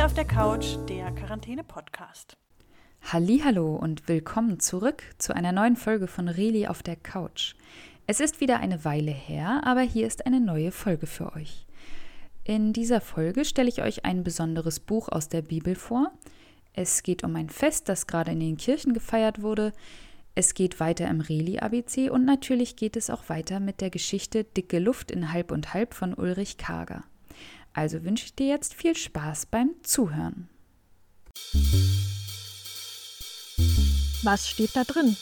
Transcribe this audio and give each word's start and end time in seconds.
Reli 0.00 0.06
auf 0.06 0.14
der 0.14 0.24
Couch, 0.24 0.78
der 0.88 1.10
Quarantäne-Podcast. 1.10 2.38
Hallo 3.12 3.76
und 3.76 4.08
willkommen 4.08 4.58
zurück 4.58 5.02
zu 5.18 5.36
einer 5.36 5.52
neuen 5.52 5.76
Folge 5.76 6.06
von 6.06 6.26
Reli 6.28 6.66
auf 6.66 6.82
der 6.82 6.96
Couch. 6.96 7.54
Es 8.06 8.18
ist 8.18 8.40
wieder 8.40 8.60
eine 8.60 8.86
Weile 8.86 9.10
her, 9.10 9.60
aber 9.62 9.82
hier 9.82 10.06
ist 10.06 10.24
eine 10.24 10.40
neue 10.40 10.72
Folge 10.72 11.06
für 11.06 11.34
euch. 11.34 11.66
In 12.44 12.72
dieser 12.72 13.02
Folge 13.02 13.44
stelle 13.44 13.68
ich 13.68 13.82
euch 13.82 14.06
ein 14.06 14.24
besonderes 14.24 14.80
Buch 14.80 15.10
aus 15.10 15.28
der 15.28 15.42
Bibel 15.42 15.74
vor. 15.74 16.10
Es 16.72 17.02
geht 17.02 17.22
um 17.22 17.36
ein 17.36 17.50
Fest, 17.50 17.90
das 17.90 18.06
gerade 18.06 18.30
in 18.30 18.40
den 18.40 18.56
Kirchen 18.56 18.94
gefeiert 18.94 19.42
wurde. 19.42 19.70
Es 20.34 20.54
geht 20.54 20.80
weiter 20.80 21.08
im 21.08 21.20
Reli-ABC 21.20 22.08
und 22.08 22.24
natürlich 22.24 22.76
geht 22.76 22.96
es 22.96 23.10
auch 23.10 23.28
weiter 23.28 23.60
mit 23.60 23.82
der 23.82 23.90
Geschichte 23.90 24.44
Dicke 24.44 24.78
Luft 24.78 25.10
in 25.10 25.30
Halb 25.30 25.50
und 25.50 25.74
Halb 25.74 25.92
von 25.92 26.14
Ulrich 26.14 26.56
Kager. 26.56 27.04
Also 27.72 28.04
wünsche 28.04 28.24
ich 28.26 28.34
dir 28.34 28.48
jetzt 28.48 28.74
viel 28.74 28.96
Spaß 28.96 29.46
beim 29.46 29.74
Zuhören. 29.82 30.48
Was 34.22 34.48
steht 34.48 34.74
da 34.74 34.84
drin? 34.84 35.16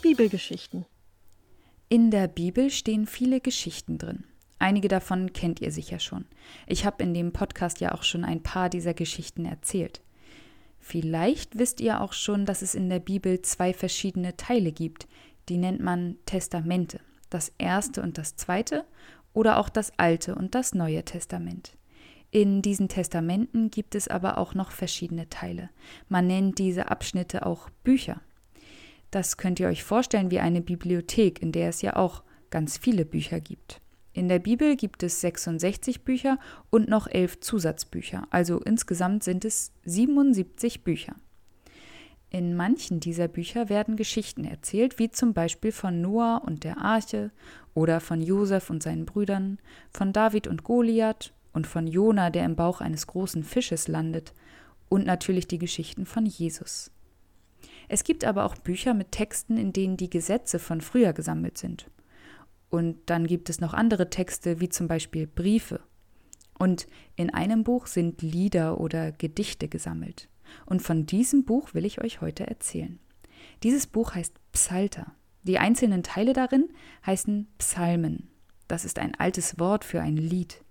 Bibelgeschichten. 0.00 0.86
In 1.88 2.10
der 2.10 2.28
Bibel 2.28 2.70
stehen 2.70 3.06
viele 3.06 3.40
Geschichten 3.40 3.98
drin. 3.98 4.24
Einige 4.58 4.88
davon 4.88 5.32
kennt 5.32 5.60
ihr 5.60 5.72
sicher 5.72 5.98
schon. 5.98 6.26
Ich 6.66 6.84
habe 6.84 7.02
in 7.02 7.14
dem 7.14 7.32
Podcast 7.32 7.80
ja 7.80 7.92
auch 7.92 8.02
schon 8.02 8.24
ein 8.24 8.42
paar 8.42 8.68
dieser 8.68 8.94
Geschichten 8.94 9.44
erzählt. 9.44 10.00
Vielleicht 10.80 11.58
wisst 11.58 11.80
ihr 11.80 12.00
auch 12.00 12.12
schon, 12.12 12.46
dass 12.46 12.62
es 12.62 12.74
in 12.74 12.88
der 12.88 13.00
Bibel 13.00 13.42
zwei 13.42 13.72
verschiedene 13.72 14.36
Teile 14.36 14.72
gibt, 14.72 15.06
die 15.50 15.58
nennt 15.58 15.80
man 15.80 16.16
Testamente, 16.24 17.00
das 17.28 17.52
erste 17.58 18.02
und 18.02 18.16
das 18.16 18.36
zweite 18.36 18.84
oder 19.32 19.58
auch 19.58 19.68
das 19.68 19.92
alte 19.98 20.34
und 20.34 20.54
das 20.54 20.74
neue 20.74 21.04
Testament. 21.04 21.76
In 22.30 22.62
diesen 22.62 22.88
Testamenten 22.88 23.70
gibt 23.70 23.96
es 23.96 24.06
aber 24.06 24.38
auch 24.38 24.54
noch 24.54 24.70
verschiedene 24.70 25.28
Teile. 25.28 25.68
Man 26.08 26.28
nennt 26.28 26.58
diese 26.58 26.88
Abschnitte 26.88 27.44
auch 27.44 27.68
Bücher. 27.82 28.20
Das 29.10 29.36
könnt 29.36 29.58
ihr 29.58 29.66
euch 29.66 29.82
vorstellen 29.82 30.30
wie 30.30 30.38
eine 30.38 30.60
Bibliothek, 30.60 31.42
in 31.42 31.50
der 31.50 31.68
es 31.68 31.82
ja 31.82 31.96
auch 31.96 32.22
ganz 32.50 32.78
viele 32.78 33.04
Bücher 33.04 33.40
gibt. 33.40 33.80
In 34.12 34.28
der 34.28 34.38
Bibel 34.38 34.76
gibt 34.76 35.02
es 35.02 35.20
66 35.20 36.04
Bücher 36.04 36.38
und 36.70 36.88
noch 36.88 37.08
elf 37.08 37.40
Zusatzbücher, 37.40 38.26
also 38.30 38.60
insgesamt 38.60 39.24
sind 39.24 39.44
es 39.44 39.72
77 39.84 40.84
Bücher. 40.84 41.14
In 42.30 42.54
manchen 42.54 43.00
dieser 43.00 43.26
Bücher 43.26 43.68
werden 43.68 43.96
Geschichten 43.96 44.44
erzählt, 44.44 45.00
wie 45.00 45.10
zum 45.10 45.34
Beispiel 45.34 45.72
von 45.72 46.00
Noah 46.00 46.42
und 46.46 46.62
der 46.62 46.78
Arche 46.78 47.32
oder 47.74 48.00
von 48.00 48.20
Josef 48.20 48.70
und 48.70 48.84
seinen 48.84 49.04
Brüdern, 49.04 49.58
von 49.92 50.12
David 50.12 50.46
und 50.46 50.62
Goliath 50.62 51.32
und 51.52 51.66
von 51.66 51.88
Jona, 51.88 52.30
der 52.30 52.44
im 52.44 52.54
Bauch 52.54 52.80
eines 52.80 53.08
großen 53.08 53.42
Fisches 53.42 53.88
landet, 53.88 54.32
und 54.88 55.06
natürlich 55.06 55.48
die 55.48 55.58
Geschichten 55.58 56.06
von 56.06 56.24
Jesus. 56.24 56.90
Es 57.88 58.04
gibt 58.04 58.24
aber 58.24 58.44
auch 58.44 58.56
Bücher 58.56 58.94
mit 58.94 59.10
Texten, 59.10 59.56
in 59.56 59.72
denen 59.72 59.96
die 59.96 60.10
Gesetze 60.10 60.60
von 60.60 60.80
früher 60.80 61.12
gesammelt 61.12 61.58
sind. 61.58 61.90
Und 62.70 62.96
dann 63.06 63.26
gibt 63.26 63.50
es 63.50 63.60
noch 63.60 63.74
andere 63.74 64.10
Texte, 64.10 64.60
wie 64.60 64.68
zum 64.68 64.86
Beispiel 64.86 65.26
Briefe. 65.26 65.80
Und 66.58 66.86
in 67.16 67.30
einem 67.30 67.64
Buch 67.64 67.86
sind 67.86 68.22
Lieder 68.22 68.78
oder 68.80 69.10
Gedichte 69.10 69.66
gesammelt. 69.66 70.28
Und 70.66 70.82
von 70.82 71.06
diesem 71.06 71.44
Buch 71.44 71.74
will 71.74 71.84
ich 71.84 72.00
euch 72.00 72.20
heute 72.20 72.46
erzählen. 72.46 72.98
Dieses 73.62 73.86
Buch 73.86 74.14
heißt 74.14 74.34
Psalter. 74.52 75.12
Die 75.42 75.58
einzelnen 75.58 76.02
Teile 76.02 76.32
darin 76.32 76.68
heißen 77.06 77.48
Psalmen. 77.58 78.28
Das 78.68 78.84
ist 78.84 78.98
ein 78.98 79.14
altes 79.14 79.58
Wort 79.58 79.84
für 79.84 80.00
ein 80.00 80.16
Lied. 80.16 80.62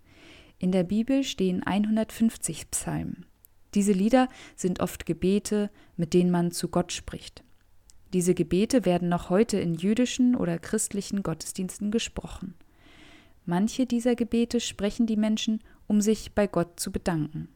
In 0.57 0.71
der 0.71 0.83
Bibel 0.83 1.23
stehen 1.23 1.63
150 1.63 2.69
Psalmen. 2.71 3.25
Diese 3.73 3.91
Lieder 3.91 4.27
sind 4.55 4.79
oft 4.79 5.05
Gebete, 5.05 5.69
mit 5.95 6.13
denen 6.13 6.31
man 6.31 6.51
zu 6.51 6.69
Gott 6.69 6.91
spricht. 6.91 7.43
Diese 8.13 8.33
Gebete 8.33 8.85
werden 8.85 9.09
noch 9.09 9.29
heute 9.29 9.59
in 9.59 9.75
jüdischen 9.75 10.35
oder 10.35 10.57
christlichen 10.57 11.21
Gottesdiensten 11.21 11.91
gesprochen. 11.91 12.55
Manche 13.45 13.85
dieser 13.85 14.15
Gebete 14.15 14.59
sprechen 14.59 15.05
die 15.05 15.17
Menschen, 15.17 15.63
um 15.87 16.01
sich 16.01 16.33
bei 16.33 16.47
Gott 16.47 16.79
zu 16.79 16.91
bedanken. 16.91 17.49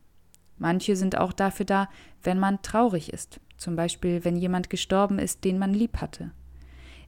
Manche 0.63 0.95
sind 0.95 1.17
auch 1.17 1.33
dafür 1.33 1.65
da, 1.65 1.89
wenn 2.21 2.39
man 2.39 2.61
traurig 2.61 3.11
ist, 3.11 3.41
zum 3.57 3.75
Beispiel 3.75 4.23
wenn 4.23 4.37
jemand 4.37 4.69
gestorben 4.69 5.19
ist, 5.19 5.43
den 5.43 5.59
man 5.59 5.73
lieb 5.73 5.97
hatte. 5.97 6.31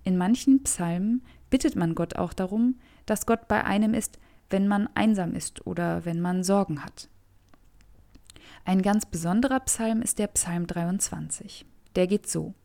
In 0.03 0.17
manchen 0.17 0.63
Psalmen 0.63 1.23
bittet 1.49 1.77
man 1.77 1.95
Gott 1.95 2.17
auch 2.17 2.33
darum, 2.33 2.75
dass 3.05 3.25
Gott 3.25 3.47
bei 3.47 3.63
einem 3.63 3.93
ist, 3.93 4.19
wenn 4.49 4.67
man 4.67 4.89
einsam 4.93 5.33
ist 5.33 5.65
oder 5.65 6.03
wenn 6.03 6.19
man 6.19 6.43
Sorgen 6.43 6.83
hat. 6.83 7.07
Ein 8.65 8.81
ganz 8.81 9.05
besonderer 9.05 9.61
Psalm 9.61 10.01
ist 10.01 10.19
der 10.19 10.27
Psalm 10.27 10.67
23. 10.67 11.65
Der 11.95 12.07
geht 12.07 12.27
so. 12.27 12.55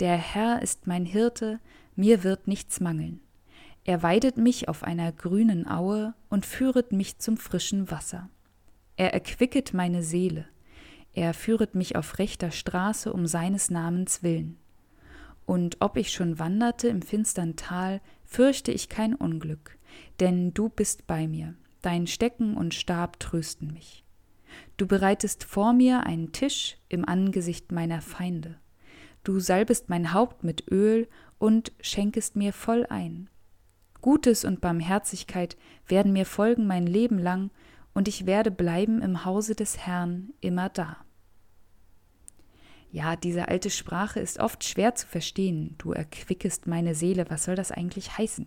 Der 0.00 0.18
Herr 0.18 0.60
ist 0.60 0.86
mein 0.86 1.06
Hirte, 1.06 1.60
mir 1.96 2.24
wird 2.24 2.46
nichts 2.46 2.78
mangeln. 2.78 3.20
Er 3.84 4.02
weidet 4.02 4.36
mich 4.36 4.68
auf 4.68 4.82
einer 4.82 5.12
grünen 5.12 5.66
Aue 5.66 6.12
und 6.28 6.44
führet 6.44 6.92
mich 6.92 7.16
zum 7.20 7.38
frischen 7.38 7.90
Wasser. 7.90 8.28
Er 8.96 9.14
erquicket 9.14 9.74
meine 9.74 10.02
Seele. 10.02 10.46
Er 11.14 11.34
führet 11.34 11.74
mich 11.74 11.96
auf 11.96 12.18
rechter 12.18 12.50
Straße 12.50 13.12
um 13.12 13.26
seines 13.26 13.70
Namens 13.70 14.22
willen. 14.22 14.58
Und 15.44 15.78
ob 15.80 15.96
ich 15.96 16.12
schon 16.12 16.38
wanderte 16.38 16.88
im 16.88 17.02
finstern 17.02 17.56
Tal, 17.56 18.00
fürchte 18.24 18.72
ich 18.72 18.88
kein 18.88 19.14
Unglück, 19.14 19.78
denn 20.20 20.54
du 20.54 20.68
bist 20.68 21.06
bei 21.06 21.26
mir, 21.26 21.54
dein 21.82 22.06
Stecken 22.06 22.56
und 22.56 22.74
Stab 22.74 23.18
trösten 23.20 23.72
mich. 23.72 24.04
Du 24.76 24.86
bereitest 24.86 25.44
vor 25.44 25.72
mir 25.72 26.04
einen 26.06 26.32
Tisch 26.32 26.78
im 26.88 27.06
Angesicht 27.06 27.72
meiner 27.72 28.00
Feinde. 28.00 28.58
Du 29.24 29.38
salbest 29.40 29.88
mein 29.88 30.12
Haupt 30.12 30.44
mit 30.44 30.70
Öl 30.70 31.08
und 31.38 31.72
schenkest 31.80 32.36
mir 32.36 32.52
voll 32.52 32.86
ein. 32.88 33.28
Gutes 34.00 34.44
und 34.44 34.60
Barmherzigkeit 34.60 35.56
werden 35.86 36.12
mir 36.12 36.26
folgen 36.26 36.66
mein 36.66 36.86
Leben 36.86 37.18
lang, 37.18 37.50
und 37.94 38.08
ich 38.08 38.26
werde 38.26 38.50
bleiben 38.50 39.02
im 39.02 39.24
Hause 39.24 39.54
des 39.54 39.78
Herrn 39.78 40.30
immer 40.40 40.68
da. 40.68 40.96
Ja, 42.90 43.16
diese 43.16 43.48
alte 43.48 43.70
Sprache 43.70 44.20
ist 44.20 44.38
oft 44.38 44.64
schwer 44.64 44.94
zu 44.94 45.06
verstehen. 45.06 45.76
Du 45.78 45.92
erquickest 45.92 46.66
meine 46.66 46.94
Seele, 46.94 47.24
was 47.30 47.44
soll 47.44 47.54
das 47.54 47.72
eigentlich 47.72 48.18
heißen? 48.18 48.46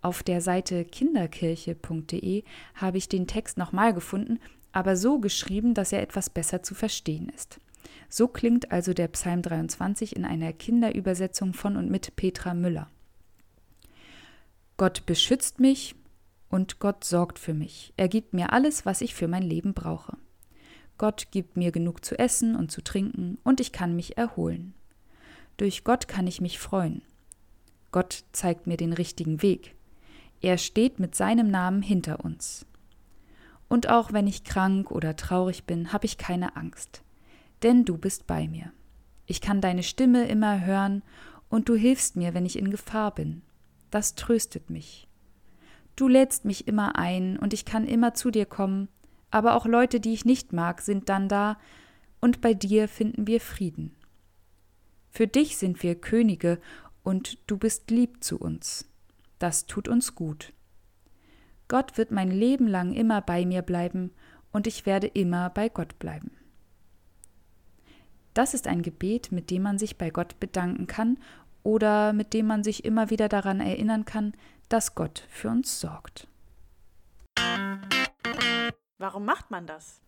Auf 0.00 0.24
der 0.24 0.40
Seite 0.40 0.84
kinderkirche.de 0.84 2.42
habe 2.74 2.98
ich 2.98 3.08
den 3.08 3.28
Text 3.28 3.58
nochmal 3.58 3.94
gefunden, 3.94 4.40
aber 4.72 4.96
so 4.96 5.20
geschrieben, 5.20 5.74
dass 5.74 5.92
er 5.92 6.02
etwas 6.02 6.28
besser 6.28 6.64
zu 6.64 6.74
verstehen 6.74 7.28
ist. 7.28 7.60
So 8.08 8.26
klingt 8.26 8.72
also 8.72 8.94
der 8.94 9.08
Psalm 9.08 9.42
23 9.42 10.16
in 10.16 10.24
einer 10.24 10.52
Kinderübersetzung 10.52 11.54
von 11.54 11.76
und 11.76 11.88
mit 11.88 12.16
Petra 12.16 12.52
Müller. 12.52 12.90
Gott 14.76 15.06
beschützt 15.06 15.60
mich, 15.60 15.94
und 16.52 16.80
Gott 16.80 17.02
sorgt 17.02 17.38
für 17.38 17.54
mich. 17.54 17.94
Er 17.96 18.08
gibt 18.08 18.34
mir 18.34 18.52
alles, 18.52 18.84
was 18.84 19.00
ich 19.00 19.14
für 19.14 19.26
mein 19.26 19.42
Leben 19.42 19.72
brauche. 19.72 20.18
Gott 20.98 21.28
gibt 21.30 21.56
mir 21.56 21.72
genug 21.72 22.04
zu 22.04 22.18
essen 22.18 22.54
und 22.54 22.70
zu 22.70 22.84
trinken 22.84 23.38
und 23.42 23.58
ich 23.58 23.72
kann 23.72 23.96
mich 23.96 24.18
erholen. 24.18 24.74
Durch 25.56 25.82
Gott 25.82 26.08
kann 26.08 26.26
ich 26.26 26.42
mich 26.42 26.58
freuen. 26.58 27.02
Gott 27.90 28.24
zeigt 28.32 28.66
mir 28.66 28.76
den 28.76 28.92
richtigen 28.92 29.40
Weg. 29.40 29.74
Er 30.42 30.58
steht 30.58 31.00
mit 31.00 31.14
seinem 31.14 31.50
Namen 31.50 31.80
hinter 31.80 32.22
uns. 32.22 32.66
Und 33.68 33.88
auch 33.88 34.12
wenn 34.12 34.26
ich 34.26 34.44
krank 34.44 34.90
oder 34.90 35.16
traurig 35.16 35.64
bin, 35.64 35.90
habe 35.94 36.04
ich 36.04 36.18
keine 36.18 36.54
Angst, 36.56 37.02
denn 37.62 37.86
du 37.86 37.96
bist 37.96 38.26
bei 38.26 38.46
mir. 38.46 38.72
Ich 39.24 39.40
kann 39.40 39.62
deine 39.62 39.82
Stimme 39.82 40.28
immer 40.28 40.62
hören 40.62 41.02
und 41.48 41.70
du 41.70 41.76
hilfst 41.76 42.16
mir, 42.16 42.34
wenn 42.34 42.44
ich 42.44 42.58
in 42.58 42.70
Gefahr 42.70 43.14
bin. 43.14 43.40
Das 43.90 44.14
tröstet 44.16 44.68
mich. 44.68 45.08
Du 45.96 46.08
lädst 46.08 46.44
mich 46.44 46.66
immer 46.66 46.96
ein 46.96 47.38
und 47.38 47.52
ich 47.52 47.64
kann 47.64 47.86
immer 47.86 48.14
zu 48.14 48.30
dir 48.30 48.46
kommen, 48.46 48.88
aber 49.30 49.54
auch 49.54 49.66
Leute, 49.66 50.00
die 50.00 50.12
ich 50.12 50.24
nicht 50.24 50.52
mag, 50.52 50.80
sind 50.80 51.08
dann 51.08 51.28
da, 51.28 51.58
und 52.20 52.40
bei 52.40 52.54
dir 52.54 52.86
finden 52.88 53.26
wir 53.26 53.40
Frieden. 53.40 53.96
Für 55.10 55.26
dich 55.26 55.56
sind 55.56 55.82
wir 55.82 55.94
Könige, 56.00 56.58
und 57.02 57.38
du 57.50 57.56
bist 57.56 57.90
lieb 57.90 58.22
zu 58.22 58.38
uns. 58.38 58.88
Das 59.38 59.66
tut 59.66 59.88
uns 59.88 60.14
gut. 60.14 60.52
Gott 61.66 61.98
wird 61.98 62.12
mein 62.12 62.30
Leben 62.30 62.68
lang 62.68 62.92
immer 62.92 63.20
bei 63.20 63.44
mir 63.44 63.62
bleiben, 63.62 64.12
und 64.52 64.66
ich 64.66 64.86
werde 64.86 65.06
immer 65.08 65.50
bei 65.50 65.68
Gott 65.68 65.98
bleiben. 65.98 66.30
Das 68.34 68.54
ist 68.54 68.66
ein 68.66 68.82
Gebet, 68.82 69.32
mit 69.32 69.50
dem 69.50 69.62
man 69.62 69.78
sich 69.78 69.98
bei 69.98 70.10
Gott 70.10 70.38
bedanken 70.40 70.86
kann 70.86 71.18
oder 71.62 72.12
mit 72.12 72.32
dem 72.32 72.46
man 72.46 72.64
sich 72.64 72.84
immer 72.84 73.10
wieder 73.10 73.28
daran 73.28 73.60
erinnern 73.60 74.04
kann, 74.04 74.32
dass 74.68 74.94
Gott 74.94 75.26
für 75.28 75.48
uns 75.48 75.80
sorgt. 75.80 76.28
Warum 78.98 79.24
macht 79.24 79.50
man 79.50 79.66
das? 79.66 80.00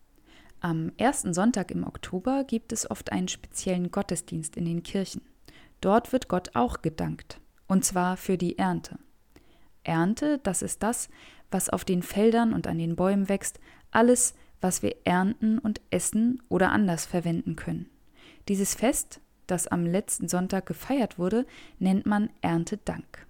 Am 0.61 0.91
ersten 0.97 1.33
Sonntag 1.33 1.71
im 1.71 1.85
Oktober 1.85 2.43
gibt 2.43 2.71
es 2.71 2.89
oft 2.89 3.11
einen 3.11 3.27
speziellen 3.27 3.91
Gottesdienst 3.91 4.55
in 4.55 4.65
den 4.65 4.83
Kirchen. 4.83 5.21
Dort 5.81 6.11
wird 6.13 6.27
Gott 6.27 6.55
auch 6.55 6.81
gedankt, 6.81 7.39
und 7.67 7.85
zwar 7.85 8.17
für 8.17 8.37
die 8.37 8.57
Ernte. 8.57 8.97
Ernte, 9.83 10.39
das 10.39 10.61
ist 10.61 10.81
das, 10.81 11.09
was 11.51 11.69
auf 11.69 11.85
den 11.85 12.01
Feldern 12.01 12.53
und 12.53 12.67
an 12.67 12.77
den 12.77 12.95
Bäumen 12.95 13.29
wächst, 13.29 13.59
alles, 13.91 14.33
was 14.61 14.81
wir 14.81 14.95
ernten 15.03 15.59
und 15.59 15.81
essen 15.91 16.41
oder 16.49 16.71
anders 16.71 17.05
verwenden 17.05 17.55
können. 17.55 17.89
Dieses 18.47 18.73
Fest, 18.73 19.21
das 19.47 19.67
am 19.67 19.85
letzten 19.85 20.27
Sonntag 20.27 20.65
gefeiert 20.65 21.19
wurde, 21.19 21.45
nennt 21.77 22.05
man 22.05 22.29
Erntedank. 22.41 23.27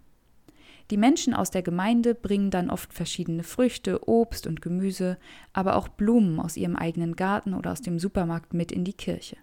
Die 0.91 0.97
Menschen 0.97 1.33
aus 1.33 1.49
der 1.49 1.63
Gemeinde 1.63 2.13
bringen 2.13 2.51
dann 2.51 2.69
oft 2.69 2.93
verschiedene 2.93 3.43
Früchte, 3.43 4.07
Obst 4.07 4.45
und 4.45 4.61
Gemüse, 4.61 5.17
aber 5.51 5.77
auch 5.77 5.87
Blumen 5.87 6.39
aus 6.39 6.57
ihrem 6.57 6.75
eigenen 6.75 7.15
Garten 7.15 7.55
oder 7.55 7.71
aus 7.71 7.81
dem 7.81 7.97
Supermarkt 7.97 8.53
mit 8.53 8.71
in 8.71 8.83
die 8.83 8.93
Kirche. 8.93 9.37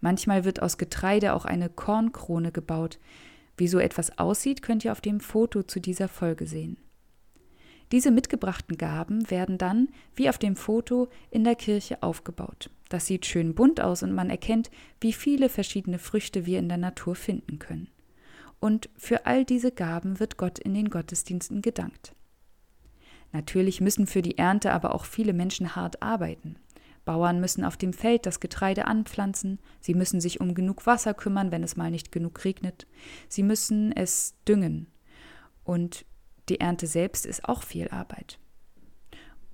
Manchmal 0.00 0.44
wird 0.44 0.62
aus 0.62 0.78
Getreide 0.78 1.34
auch 1.34 1.44
eine 1.44 1.68
Kornkrone 1.68 2.52
gebaut. 2.52 3.00
Wie 3.56 3.66
so 3.66 3.78
etwas 3.78 4.18
aussieht, 4.18 4.62
könnt 4.62 4.84
ihr 4.84 4.92
auf 4.92 5.00
dem 5.00 5.18
Foto 5.18 5.64
zu 5.64 5.80
dieser 5.80 6.06
Folge 6.06 6.46
sehen. 6.46 6.76
Diese 7.90 8.10
mitgebrachten 8.10 8.76
Gaben 8.76 9.28
werden 9.30 9.58
dann, 9.58 9.88
wie 10.14 10.28
auf 10.28 10.38
dem 10.38 10.54
Foto, 10.54 11.08
in 11.30 11.42
der 11.44 11.54
Kirche 11.56 12.02
aufgebaut. 12.02 12.70
Das 12.88 13.06
sieht 13.06 13.26
schön 13.26 13.54
bunt 13.54 13.80
aus 13.80 14.04
und 14.04 14.12
man 14.12 14.30
erkennt, 14.30 14.70
wie 15.00 15.12
viele 15.12 15.48
verschiedene 15.48 15.98
Früchte 15.98 16.46
wir 16.46 16.60
in 16.60 16.68
der 16.68 16.78
Natur 16.78 17.16
finden 17.16 17.58
können 17.58 17.88
und 18.60 18.88
für 18.96 19.26
all 19.26 19.44
diese 19.44 19.72
Gaben 19.72 20.20
wird 20.20 20.36
Gott 20.36 20.58
in 20.58 20.74
den 20.74 20.90
Gottesdiensten 20.90 21.62
gedankt. 21.62 22.14
Natürlich 23.32 23.80
müssen 23.80 24.06
für 24.06 24.22
die 24.22 24.38
Ernte 24.38 24.72
aber 24.72 24.94
auch 24.94 25.04
viele 25.04 25.32
Menschen 25.32 25.76
hart 25.76 26.02
arbeiten. 26.02 26.56
Bauern 27.04 27.40
müssen 27.40 27.64
auf 27.64 27.76
dem 27.76 27.92
Feld 27.92 28.26
das 28.26 28.40
Getreide 28.40 28.86
anpflanzen, 28.86 29.60
sie 29.80 29.94
müssen 29.94 30.20
sich 30.20 30.40
um 30.40 30.54
genug 30.54 30.86
Wasser 30.86 31.14
kümmern, 31.14 31.52
wenn 31.52 31.62
es 31.62 31.76
mal 31.76 31.90
nicht 31.90 32.10
genug 32.10 32.44
regnet, 32.44 32.86
sie 33.28 33.44
müssen 33.44 33.92
es 33.92 34.34
düngen. 34.46 34.88
Und 35.62 36.04
die 36.48 36.60
Ernte 36.60 36.86
selbst 36.86 37.24
ist 37.24 37.48
auch 37.48 37.62
viel 37.62 37.88
Arbeit. 37.88 38.38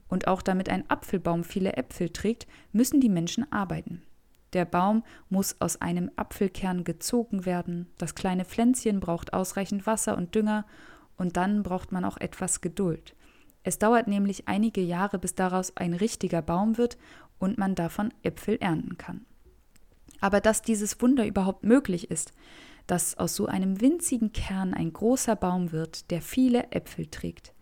Und 0.08 0.28
auch 0.28 0.42
damit 0.42 0.68
ein 0.68 0.88
Apfelbaum 0.90 1.44
viele 1.44 1.74
Äpfel 1.76 2.10
trägt, 2.10 2.46
müssen 2.72 3.00
die 3.00 3.08
Menschen 3.08 3.50
arbeiten. 3.52 4.02
Der 4.52 4.64
Baum 4.64 5.02
muss 5.28 5.56
aus 5.60 5.80
einem 5.80 6.10
Apfelkern 6.16 6.84
gezogen 6.84 7.46
werden, 7.46 7.88
das 7.98 8.14
kleine 8.14 8.44
Pflänzchen 8.44 9.00
braucht 9.00 9.32
ausreichend 9.32 9.86
Wasser 9.86 10.16
und 10.16 10.34
Dünger, 10.34 10.66
und 11.16 11.36
dann 11.36 11.62
braucht 11.62 11.92
man 11.92 12.04
auch 12.04 12.16
etwas 12.16 12.60
Geduld. 12.60 13.14
Es 13.62 13.78
dauert 13.78 14.08
nämlich 14.08 14.48
einige 14.48 14.80
Jahre, 14.80 15.18
bis 15.18 15.34
daraus 15.34 15.76
ein 15.76 15.94
richtiger 15.94 16.42
Baum 16.42 16.78
wird 16.78 16.98
und 17.38 17.58
man 17.58 17.74
davon 17.74 18.12
Äpfel 18.22 18.56
ernten 18.60 18.98
kann. 18.98 19.24
Aber 20.20 20.40
dass 20.40 20.62
dieses 20.62 21.00
Wunder 21.00 21.26
überhaupt 21.26 21.64
möglich 21.64 22.10
ist, 22.10 22.32
dass 22.86 23.16
aus 23.16 23.36
so 23.36 23.46
einem 23.46 23.80
winzigen 23.80 24.32
Kern 24.32 24.74
ein 24.74 24.92
großer 24.92 25.36
Baum 25.36 25.72
wird, 25.72 26.10
der 26.10 26.22
viele 26.22 26.72
Äpfel 26.72 27.06
trägt. 27.06 27.52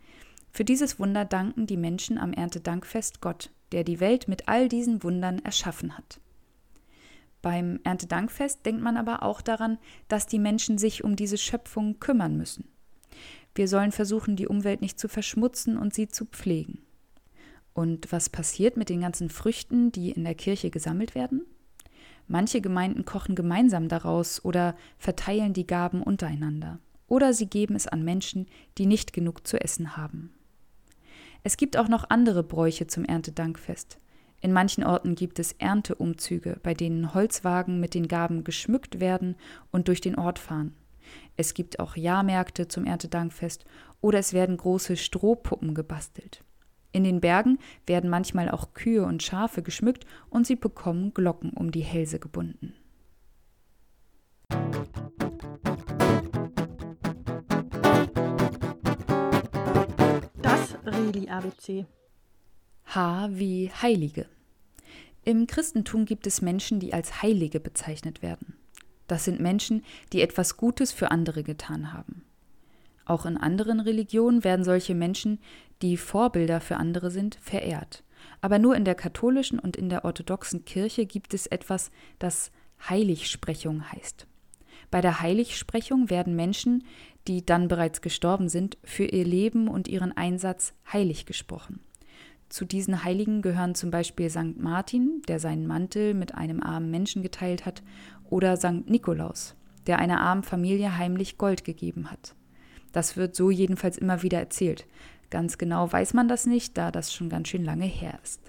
Für 0.50 0.64
dieses 0.64 0.98
Wunder 0.98 1.24
danken 1.24 1.66
die 1.66 1.76
Menschen 1.76 2.18
am 2.18 2.32
Erntedankfest 2.32 3.20
Gott, 3.20 3.50
der 3.72 3.84
die 3.84 4.00
Welt 4.00 4.26
mit 4.26 4.48
all 4.48 4.68
diesen 4.68 5.02
Wundern 5.02 5.38
erschaffen 5.40 5.96
hat. 5.96 6.20
Beim 7.42 7.80
Erntedankfest 7.84 8.64
denkt 8.66 8.82
man 8.82 8.96
aber 8.96 9.22
auch 9.22 9.40
daran, 9.40 9.78
dass 10.08 10.26
die 10.26 10.38
Menschen 10.38 10.78
sich 10.78 11.04
um 11.04 11.16
diese 11.16 11.38
Schöpfung 11.38 11.98
kümmern 11.98 12.36
müssen. 12.36 12.68
Wir 13.54 13.66
sollen 13.66 13.92
versuchen, 13.92 14.36
die 14.36 14.46
Umwelt 14.46 14.80
nicht 14.80 14.98
zu 14.98 15.08
verschmutzen 15.08 15.76
und 15.76 15.94
sie 15.94 16.08
zu 16.08 16.26
pflegen. 16.26 16.82
Und 17.72 18.12
was 18.12 18.28
passiert 18.28 18.76
mit 18.76 18.88
den 18.88 19.00
ganzen 19.00 19.30
Früchten, 19.30 19.92
die 19.92 20.10
in 20.10 20.24
der 20.24 20.34
Kirche 20.34 20.70
gesammelt 20.70 21.14
werden? 21.14 21.42
Manche 22.26 22.60
Gemeinden 22.60 23.04
kochen 23.04 23.34
gemeinsam 23.34 23.88
daraus 23.88 24.44
oder 24.44 24.76
verteilen 24.98 25.52
die 25.52 25.66
Gaben 25.66 26.02
untereinander. 26.02 26.78
Oder 27.08 27.32
sie 27.32 27.46
geben 27.46 27.74
es 27.74 27.88
an 27.88 28.04
Menschen, 28.04 28.46
die 28.78 28.86
nicht 28.86 29.12
genug 29.12 29.46
zu 29.46 29.60
essen 29.60 29.96
haben. 29.96 30.32
Es 31.42 31.56
gibt 31.56 31.76
auch 31.76 31.88
noch 31.88 32.08
andere 32.08 32.42
Bräuche 32.42 32.86
zum 32.86 33.04
Erntedankfest. 33.04 33.98
In 34.42 34.52
manchen 34.52 34.84
Orten 34.84 35.14
gibt 35.14 35.38
es 35.38 35.52
Ernteumzüge, 35.52 36.58
bei 36.62 36.72
denen 36.72 37.12
Holzwagen 37.12 37.78
mit 37.78 37.94
den 37.94 38.08
Gaben 38.08 38.42
geschmückt 38.42 38.98
werden 38.98 39.36
und 39.70 39.88
durch 39.88 40.00
den 40.00 40.16
Ort 40.16 40.38
fahren. 40.38 40.74
Es 41.36 41.54
gibt 41.54 41.78
auch 41.78 41.96
Jahrmärkte 41.96 42.68
zum 42.68 42.86
Erntedankfest 42.86 43.64
oder 44.00 44.18
es 44.18 44.32
werden 44.32 44.56
große 44.56 44.96
Strohpuppen 44.96 45.74
gebastelt. 45.74 46.42
In 46.92 47.04
den 47.04 47.20
Bergen 47.20 47.58
werden 47.86 48.10
manchmal 48.10 48.50
auch 48.50 48.72
Kühe 48.74 49.04
und 49.04 49.22
Schafe 49.22 49.62
geschmückt 49.62 50.06
und 50.28 50.46
sie 50.46 50.56
bekommen 50.56 51.14
Glocken 51.14 51.50
um 51.50 51.70
die 51.70 51.82
Hälse 51.82 52.18
gebunden. 52.18 52.74
Das 60.42 60.76
Reli 60.84 61.28
ABC. 61.28 61.86
H 62.92 63.28
wie 63.30 63.70
Heilige. 63.70 64.26
Im 65.22 65.46
Christentum 65.46 66.06
gibt 66.06 66.26
es 66.26 66.42
Menschen, 66.42 66.80
die 66.80 66.92
als 66.92 67.22
Heilige 67.22 67.60
bezeichnet 67.60 68.20
werden. 68.20 68.56
Das 69.06 69.24
sind 69.24 69.38
Menschen, 69.38 69.84
die 70.12 70.22
etwas 70.22 70.56
Gutes 70.56 70.90
für 70.90 71.12
andere 71.12 71.44
getan 71.44 71.92
haben. 71.92 72.24
Auch 73.04 73.26
in 73.26 73.36
anderen 73.36 73.78
Religionen 73.78 74.42
werden 74.42 74.64
solche 74.64 74.96
Menschen, 74.96 75.38
die 75.82 75.96
Vorbilder 75.96 76.60
für 76.60 76.78
andere 76.78 77.12
sind, 77.12 77.36
verehrt. 77.40 78.02
Aber 78.40 78.58
nur 78.58 78.74
in 78.74 78.84
der 78.84 78.96
katholischen 78.96 79.60
und 79.60 79.76
in 79.76 79.88
der 79.88 80.04
orthodoxen 80.04 80.64
Kirche 80.64 81.06
gibt 81.06 81.32
es 81.32 81.46
etwas, 81.46 81.92
das 82.18 82.50
Heiligsprechung 82.88 83.92
heißt. 83.92 84.26
Bei 84.90 85.00
der 85.00 85.20
Heiligsprechung 85.20 86.10
werden 86.10 86.34
Menschen, 86.34 86.82
die 87.28 87.46
dann 87.46 87.68
bereits 87.68 88.00
gestorben 88.00 88.48
sind, 88.48 88.78
für 88.82 89.04
ihr 89.04 89.24
Leben 89.24 89.68
und 89.68 89.86
ihren 89.86 90.16
Einsatz 90.16 90.74
heilig 90.92 91.24
gesprochen. 91.24 91.78
Zu 92.50 92.64
diesen 92.64 93.04
Heiligen 93.04 93.42
gehören 93.42 93.76
zum 93.76 93.92
Beispiel 93.92 94.28
St. 94.28 94.58
Martin, 94.58 95.22
der 95.28 95.38
seinen 95.38 95.68
Mantel 95.68 96.14
mit 96.14 96.34
einem 96.34 96.60
armen 96.60 96.90
Menschen 96.90 97.22
geteilt 97.22 97.64
hat, 97.64 97.82
oder 98.28 98.56
St. 98.56 98.90
Nikolaus, 98.90 99.54
der 99.86 100.00
einer 100.00 100.20
armen 100.20 100.42
Familie 100.42 100.98
heimlich 100.98 101.38
Gold 101.38 101.64
gegeben 101.64 102.10
hat. 102.10 102.34
Das 102.92 103.16
wird 103.16 103.36
so 103.36 103.50
jedenfalls 103.52 103.96
immer 103.96 104.24
wieder 104.24 104.40
erzählt. 104.40 104.86
Ganz 105.30 105.58
genau 105.58 105.92
weiß 105.92 106.12
man 106.12 106.26
das 106.26 106.44
nicht, 106.44 106.76
da 106.76 106.90
das 106.90 107.14
schon 107.14 107.28
ganz 107.28 107.46
schön 107.46 107.64
lange 107.64 107.86
her 107.86 108.18
ist. 108.24 108.40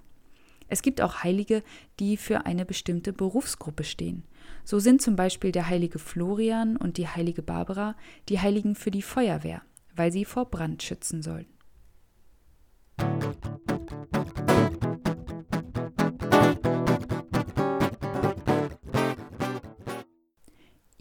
Es 0.68 0.82
gibt 0.82 1.00
auch 1.00 1.24
Heilige, 1.24 1.62
die 2.00 2.18
für 2.18 2.48
eine 2.48 2.66
bestimmte 2.66 3.14
Berufsgruppe 3.14 3.84
stehen. 3.84 4.24
So 4.64 4.80
sind 4.80 5.04
zum 5.04 5.16
Beispiel 5.16 5.52
der 5.52 5.70
heilige 5.70 6.00
Florian 6.00 6.76
und 6.76 6.98
die 6.98 7.08
heilige 7.08 7.44
Barbara 7.44 7.96
die 8.30 8.40
Heiligen 8.40 8.74
für 8.74 8.90
die 8.90 9.04
Feuerwehr, 9.04 9.62
weil 9.96 10.12
sie 10.12 10.26
vor 10.26 10.50
Brand 10.50 10.82
schützen 10.82 11.22
sollen. 11.22 11.46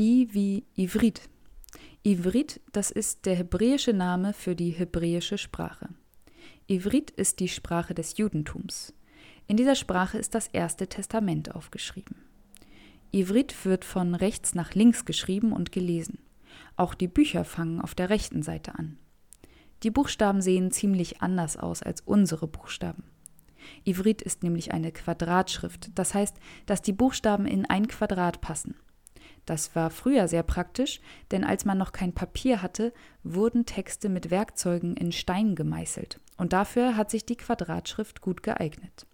I 0.00 0.28
wie 0.32 0.64
Ivrit. 0.76 1.28
Ivrit, 2.02 2.62
das 2.72 2.90
ist 2.90 3.26
der 3.26 3.34
hebräische 3.34 3.92
Name 3.92 4.32
für 4.32 4.56
die 4.56 4.70
hebräische 4.70 5.36
Sprache. 5.36 5.90
Ivrit 6.66 7.10
ist 7.10 7.38
die 7.38 7.48
Sprache 7.48 7.92
des 7.92 8.16
Judentums. 8.16 8.94
In 9.46 9.58
dieser 9.58 9.74
Sprache 9.74 10.16
ist 10.16 10.34
das 10.34 10.46
erste 10.46 10.86
Testament 10.86 11.54
aufgeschrieben. 11.54 12.16
Ivrit 13.12 13.66
wird 13.66 13.84
von 13.84 14.14
rechts 14.14 14.54
nach 14.54 14.72
links 14.72 15.04
geschrieben 15.04 15.52
und 15.52 15.70
gelesen. 15.70 16.18
Auch 16.76 16.94
die 16.94 17.08
Bücher 17.08 17.44
fangen 17.44 17.78
auf 17.78 17.94
der 17.94 18.08
rechten 18.08 18.42
Seite 18.42 18.78
an. 18.78 18.96
Die 19.82 19.90
Buchstaben 19.90 20.40
sehen 20.40 20.70
ziemlich 20.70 21.20
anders 21.20 21.58
aus 21.58 21.82
als 21.82 22.00
unsere 22.00 22.46
Buchstaben. 22.46 23.04
Ivrit 23.84 24.22
ist 24.22 24.42
nämlich 24.44 24.72
eine 24.72 24.92
Quadratschrift, 24.92 25.90
das 25.94 26.14
heißt, 26.14 26.38
dass 26.64 26.80
die 26.80 26.94
Buchstaben 26.94 27.44
in 27.44 27.66
ein 27.66 27.86
Quadrat 27.86 28.40
passen. 28.40 28.76
Das 29.46 29.74
war 29.74 29.90
früher 29.90 30.28
sehr 30.28 30.42
praktisch, 30.42 31.00
denn 31.30 31.44
als 31.44 31.64
man 31.64 31.78
noch 31.78 31.92
kein 31.92 32.12
Papier 32.12 32.62
hatte, 32.62 32.92
wurden 33.24 33.66
Texte 33.66 34.08
mit 34.08 34.30
Werkzeugen 34.30 34.96
in 34.96 35.12
Stein 35.12 35.54
gemeißelt, 35.54 36.20
und 36.36 36.52
dafür 36.52 36.96
hat 36.96 37.10
sich 37.10 37.24
die 37.24 37.36
Quadratschrift 37.36 38.20
gut 38.20 38.42
geeignet. 38.42 39.06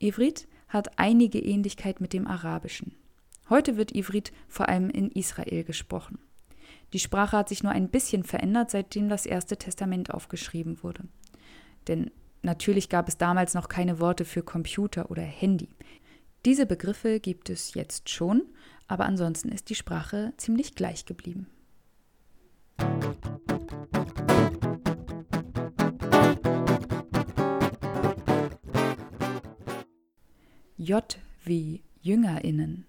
Ivrit 0.00 0.48
hat 0.68 0.98
einige 0.98 1.38
Ähnlichkeit 1.38 2.00
mit 2.00 2.12
dem 2.12 2.26
Arabischen. 2.26 2.94
Heute 3.48 3.76
wird 3.76 3.94
Ivrit 3.94 4.32
vor 4.48 4.68
allem 4.68 4.90
in 4.90 5.10
Israel 5.10 5.64
gesprochen. 5.64 6.18
Die 6.92 6.98
Sprache 6.98 7.36
hat 7.36 7.48
sich 7.48 7.62
nur 7.62 7.72
ein 7.72 7.88
bisschen 7.88 8.24
verändert, 8.24 8.70
seitdem 8.70 9.08
das 9.08 9.26
erste 9.26 9.56
Testament 9.56 10.12
aufgeschrieben 10.12 10.82
wurde. 10.82 11.02
Denn 11.88 12.10
natürlich 12.42 12.88
gab 12.88 13.08
es 13.08 13.18
damals 13.18 13.54
noch 13.54 13.68
keine 13.68 14.00
Worte 14.00 14.24
für 14.24 14.42
Computer 14.42 15.10
oder 15.10 15.22
Handy. 15.22 15.68
Diese 16.44 16.66
Begriffe 16.66 17.20
gibt 17.20 17.48
es 17.48 17.72
jetzt 17.72 18.10
schon, 18.10 18.42
aber 18.86 19.06
ansonsten 19.06 19.48
ist 19.48 19.70
die 19.70 19.74
Sprache 19.74 20.34
ziemlich 20.36 20.74
gleich 20.74 21.06
geblieben. 21.06 21.46
J 30.76 31.18
wie 31.44 31.80
Jüngerinnen. 32.02 32.84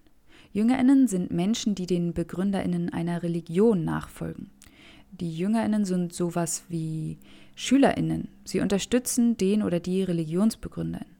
Jüngerinnen 0.52 1.08
sind 1.08 1.30
Menschen, 1.30 1.74
die 1.74 1.86
den 1.86 2.12
Begründerinnen 2.12 2.92
einer 2.92 3.22
Religion 3.22 3.84
nachfolgen. 3.84 4.50
Die 5.12 5.34
Jüngerinnen 5.34 5.86
sind 5.86 6.12
sowas 6.12 6.64
wie 6.68 7.16
Schülerinnen. 7.54 8.28
Sie 8.44 8.60
unterstützen 8.60 9.38
den 9.38 9.62
oder 9.62 9.80
die 9.80 10.02
Religionsbegründerin. 10.02 11.15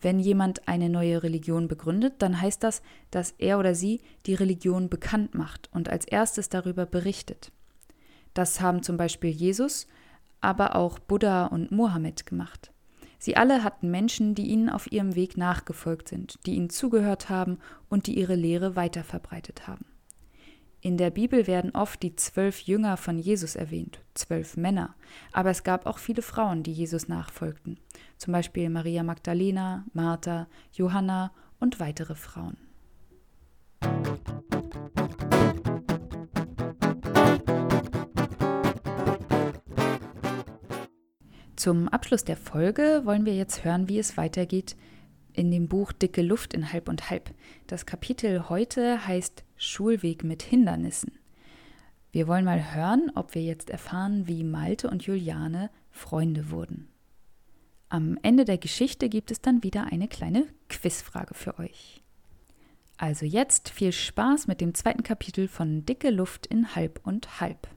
Wenn 0.00 0.20
jemand 0.20 0.68
eine 0.68 0.88
neue 0.88 1.22
Religion 1.22 1.68
begründet, 1.68 2.14
dann 2.18 2.40
heißt 2.40 2.62
das, 2.62 2.82
dass 3.10 3.32
er 3.38 3.58
oder 3.58 3.74
sie 3.74 4.00
die 4.26 4.34
Religion 4.34 4.88
bekannt 4.88 5.34
macht 5.34 5.68
und 5.72 5.88
als 5.88 6.06
erstes 6.06 6.48
darüber 6.48 6.86
berichtet. 6.86 7.50
Das 8.34 8.60
haben 8.60 8.82
zum 8.82 8.96
Beispiel 8.96 9.30
Jesus, 9.30 9.88
aber 10.40 10.76
auch 10.76 10.98
Buddha 10.98 11.46
und 11.46 11.72
Mohammed 11.72 12.26
gemacht. 12.26 12.70
Sie 13.18 13.36
alle 13.36 13.64
hatten 13.64 13.90
Menschen, 13.90 14.36
die 14.36 14.46
ihnen 14.46 14.70
auf 14.70 14.92
ihrem 14.92 15.16
Weg 15.16 15.36
nachgefolgt 15.36 16.08
sind, 16.08 16.38
die 16.46 16.54
ihnen 16.54 16.70
zugehört 16.70 17.28
haben 17.28 17.58
und 17.88 18.06
die 18.06 18.16
ihre 18.16 18.36
Lehre 18.36 18.76
weiterverbreitet 18.76 19.66
haben. 19.66 19.84
In 20.80 20.96
der 20.96 21.10
Bibel 21.10 21.48
werden 21.48 21.72
oft 21.72 22.02
die 22.04 22.14
zwölf 22.14 22.60
Jünger 22.60 22.96
von 22.96 23.18
Jesus 23.18 23.56
erwähnt, 23.56 24.00
zwölf 24.14 24.56
Männer, 24.56 24.94
aber 25.32 25.50
es 25.50 25.64
gab 25.64 25.86
auch 25.86 25.98
viele 25.98 26.22
Frauen, 26.22 26.62
die 26.62 26.72
Jesus 26.72 27.08
nachfolgten, 27.08 27.80
zum 28.16 28.32
Beispiel 28.32 28.70
Maria 28.70 29.02
Magdalena, 29.02 29.84
Martha, 29.92 30.46
Johanna 30.72 31.32
und 31.58 31.80
weitere 31.80 32.14
Frauen. 32.14 32.56
Zum 41.56 41.88
Abschluss 41.88 42.22
der 42.22 42.36
Folge 42.36 43.02
wollen 43.04 43.26
wir 43.26 43.34
jetzt 43.34 43.64
hören, 43.64 43.88
wie 43.88 43.98
es 43.98 44.16
weitergeht 44.16 44.76
in 45.38 45.50
dem 45.52 45.68
Buch 45.68 45.92
Dicke 45.92 46.22
Luft 46.22 46.52
in 46.52 46.72
Halb 46.72 46.88
und 46.88 47.10
Halb. 47.10 47.30
Das 47.68 47.86
Kapitel 47.86 48.48
heute 48.48 49.06
heißt 49.06 49.44
Schulweg 49.56 50.24
mit 50.24 50.42
Hindernissen. 50.42 51.12
Wir 52.10 52.26
wollen 52.26 52.44
mal 52.44 52.74
hören, 52.74 53.12
ob 53.14 53.34
wir 53.34 53.42
jetzt 53.42 53.70
erfahren, 53.70 54.26
wie 54.26 54.42
Malte 54.42 54.90
und 54.90 55.04
Juliane 55.04 55.70
Freunde 55.90 56.50
wurden. 56.50 56.88
Am 57.88 58.18
Ende 58.22 58.44
der 58.44 58.58
Geschichte 58.58 59.08
gibt 59.08 59.30
es 59.30 59.40
dann 59.40 59.62
wieder 59.62 59.84
eine 59.84 60.08
kleine 60.08 60.44
Quizfrage 60.68 61.34
für 61.34 61.58
euch. 61.58 62.02
Also 62.96 63.24
jetzt 63.24 63.68
viel 63.68 63.92
Spaß 63.92 64.48
mit 64.48 64.60
dem 64.60 64.74
zweiten 64.74 65.04
Kapitel 65.04 65.46
von 65.46 65.86
Dicke 65.86 66.10
Luft 66.10 66.46
in 66.46 66.74
Halb 66.74 67.00
und 67.04 67.40
Halb. 67.40 67.68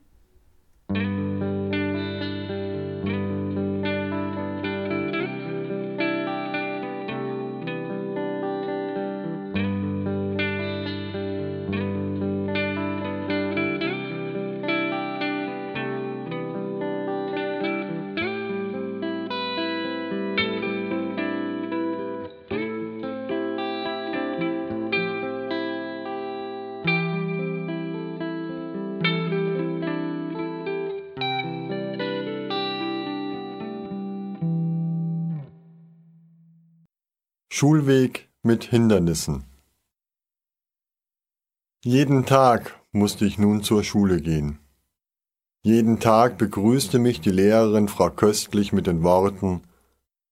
Schulweg 37.62 38.28
mit 38.42 38.64
Hindernissen 38.64 39.44
Jeden 41.84 42.26
Tag 42.26 42.80
musste 42.90 43.24
ich 43.24 43.38
nun 43.38 43.62
zur 43.62 43.84
Schule 43.84 44.20
gehen. 44.20 44.58
Jeden 45.62 46.00
Tag 46.00 46.38
begrüßte 46.38 46.98
mich 46.98 47.20
die 47.20 47.30
Lehrerin 47.30 47.86
Frau 47.86 48.10
Köstlich 48.10 48.72
mit 48.72 48.88
den 48.88 49.04
Worten 49.04 49.62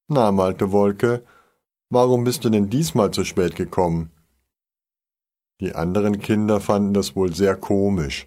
Na, 0.09 0.33
Malte 0.33 0.73
Wolke, 0.73 1.25
warum 1.89 2.25
bist 2.25 2.45
du 2.45 2.51
denn 2.51 2.69
diesmal 2.69 3.13
zu 3.13 3.25
spät 3.25 3.55
gekommen? 3.55 4.11
Die 5.61 5.77
anderen 5.77 6.19
Kinder 6.19 6.61
fanden 6.61 6.95
das 6.95 7.15
wohl 7.15 7.33
sehr 7.33 7.55
komisch. 7.55 8.27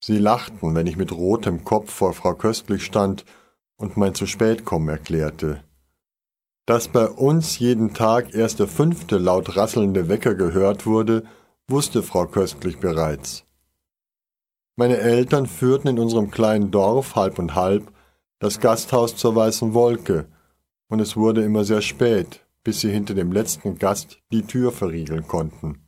Sie 0.00 0.16
lachten, 0.16 0.74
wenn 0.74 0.86
ich 0.86 0.96
mit 0.96 1.12
rotem 1.12 1.64
Kopf 1.64 1.92
vor 1.92 2.14
Frau 2.14 2.32
Köstlich 2.32 2.82
stand 2.82 3.26
und 3.76 3.98
mein 3.98 4.14
zu 4.14 4.24
spät 4.24 4.64
kommen 4.64 4.88
erklärte. 4.88 5.62
Dass 6.66 6.88
bei 6.88 7.08
uns 7.08 7.60
jeden 7.60 7.94
Tag 7.94 8.34
erst 8.34 8.58
der 8.58 8.66
fünfte 8.66 9.18
laut 9.18 9.56
rasselnde 9.56 10.08
Wecker 10.08 10.34
gehört 10.34 10.84
wurde, 10.84 11.22
wusste 11.68 12.02
Frau 12.02 12.26
Köstlich 12.26 12.80
bereits. 12.80 13.44
Meine 14.74 14.98
Eltern 14.98 15.46
führten 15.46 15.88
in 15.88 15.98
unserem 16.00 16.30
kleinen 16.30 16.72
Dorf 16.72 17.14
halb 17.14 17.38
und 17.38 17.54
halb 17.54 17.92
das 18.40 18.60
Gasthaus 18.60 19.16
zur 19.16 19.34
Weißen 19.36 19.74
Wolke, 19.74 20.26
und 20.88 21.00
es 21.00 21.16
wurde 21.16 21.42
immer 21.42 21.64
sehr 21.64 21.82
spät, 21.82 22.44
bis 22.62 22.80
sie 22.80 22.90
hinter 22.90 23.14
dem 23.14 23.32
letzten 23.32 23.78
Gast 23.78 24.18
die 24.32 24.42
Tür 24.42 24.72
verriegeln 24.72 25.26
konnten. 25.26 25.86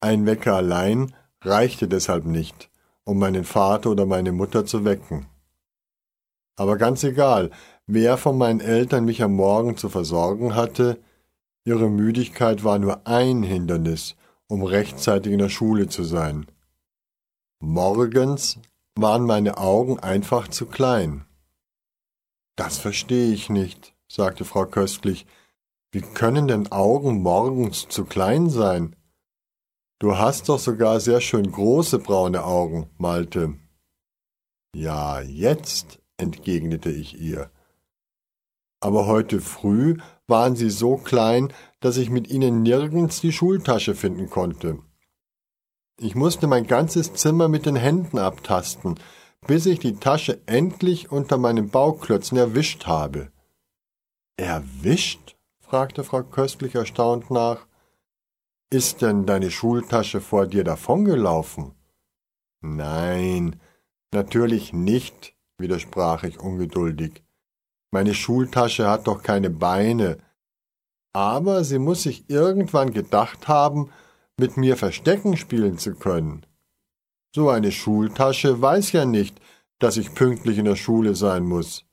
Ein 0.00 0.26
Wecker 0.26 0.54
allein 0.54 1.14
reichte 1.42 1.88
deshalb 1.88 2.24
nicht, 2.26 2.70
um 3.04 3.18
meinen 3.18 3.44
Vater 3.44 3.90
oder 3.90 4.06
meine 4.06 4.32
Mutter 4.32 4.66
zu 4.66 4.84
wecken. 4.84 5.26
Aber 6.58 6.76
ganz 6.76 7.04
egal, 7.04 7.50
wer 7.86 8.18
von 8.18 8.36
meinen 8.36 8.60
Eltern 8.60 9.04
mich 9.04 9.22
am 9.22 9.34
Morgen 9.34 9.76
zu 9.76 9.88
versorgen 9.88 10.56
hatte, 10.56 10.98
ihre 11.64 11.88
Müdigkeit 11.88 12.64
war 12.64 12.80
nur 12.80 13.06
ein 13.06 13.44
Hindernis, 13.44 14.16
um 14.48 14.64
rechtzeitig 14.64 15.32
in 15.32 15.38
der 15.38 15.50
Schule 15.50 15.88
zu 15.88 16.02
sein. 16.02 16.46
Morgens 17.60 18.58
waren 18.96 19.24
meine 19.24 19.56
Augen 19.58 20.00
einfach 20.00 20.48
zu 20.48 20.66
klein. 20.66 21.24
Das 22.56 22.78
verstehe 22.78 23.32
ich 23.32 23.50
nicht, 23.50 23.94
sagte 24.08 24.44
Frau 24.44 24.66
Köstlich. 24.66 25.26
Wie 25.92 26.00
können 26.00 26.48
denn 26.48 26.72
Augen 26.72 27.22
morgens 27.22 27.86
zu 27.88 28.04
klein 28.04 28.50
sein? 28.50 28.96
Du 30.00 30.18
hast 30.18 30.48
doch 30.48 30.58
sogar 30.58 30.98
sehr 30.98 31.20
schön 31.20 31.52
große 31.52 32.00
braune 32.00 32.44
Augen, 32.44 32.90
Malte. 32.98 33.54
Ja, 34.74 35.20
jetzt, 35.20 36.00
entgegnete 36.18 36.90
ich 36.90 37.18
ihr 37.20 37.50
aber 38.80 39.06
heute 39.06 39.40
früh 39.40 39.96
waren 40.26 40.54
sie 40.54 40.70
so 40.70 40.96
klein, 40.96 41.52
dass 41.80 41.96
ich 41.96 42.10
mit 42.10 42.28
ihnen 42.28 42.62
nirgends 42.62 43.20
die 43.20 43.32
Schultasche 43.32 43.94
finden 43.94 44.30
konnte. 44.30 44.78
Ich 46.00 46.14
musste 46.14 46.46
mein 46.46 46.66
ganzes 46.66 47.12
Zimmer 47.14 47.48
mit 47.48 47.66
den 47.66 47.74
Händen 47.74 48.18
abtasten, 48.18 49.00
bis 49.46 49.66
ich 49.66 49.80
die 49.80 49.96
Tasche 49.96 50.40
endlich 50.46 51.10
unter 51.10 51.38
meinen 51.38 51.70
Bauklötzen 51.70 52.38
erwischt 52.38 52.86
habe. 52.86 53.32
Erwischt? 54.36 55.36
fragte 55.60 56.04
Frau 56.04 56.22
Köstlich 56.22 56.76
erstaunt 56.76 57.30
nach. 57.30 57.66
Ist 58.70 59.02
denn 59.02 59.26
deine 59.26 59.50
Schultasche 59.50 60.20
vor 60.20 60.46
dir 60.46 60.62
davongelaufen? 60.62 61.74
Nein, 62.60 63.60
natürlich 64.12 64.72
nicht, 64.72 65.34
widersprach 65.58 66.24
ich 66.24 66.38
ungeduldig. 66.40 67.22
Meine 67.90 68.14
Schultasche 68.14 68.88
hat 68.88 69.06
doch 69.06 69.22
keine 69.22 69.50
Beine. 69.50 70.18
Aber 71.12 71.64
sie 71.64 71.78
muss 71.78 72.02
sich 72.02 72.28
irgendwann 72.28 72.92
gedacht 72.92 73.48
haben, 73.48 73.90
mit 74.38 74.56
mir 74.56 74.76
Verstecken 74.76 75.36
spielen 75.36 75.78
zu 75.78 75.94
können. 75.94 76.46
So 77.34 77.50
eine 77.50 77.72
Schultasche 77.72 78.60
weiß 78.60 78.92
ja 78.92 79.04
nicht, 79.04 79.40
dass 79.78 79.96
ich 79.96 80.14
pünktlich 80.14 80.58
in 80.58 80.64
der 80.64 80.76
Schule 80.76 81.14
sein 81.14 81.44
muss. 81.44 81.84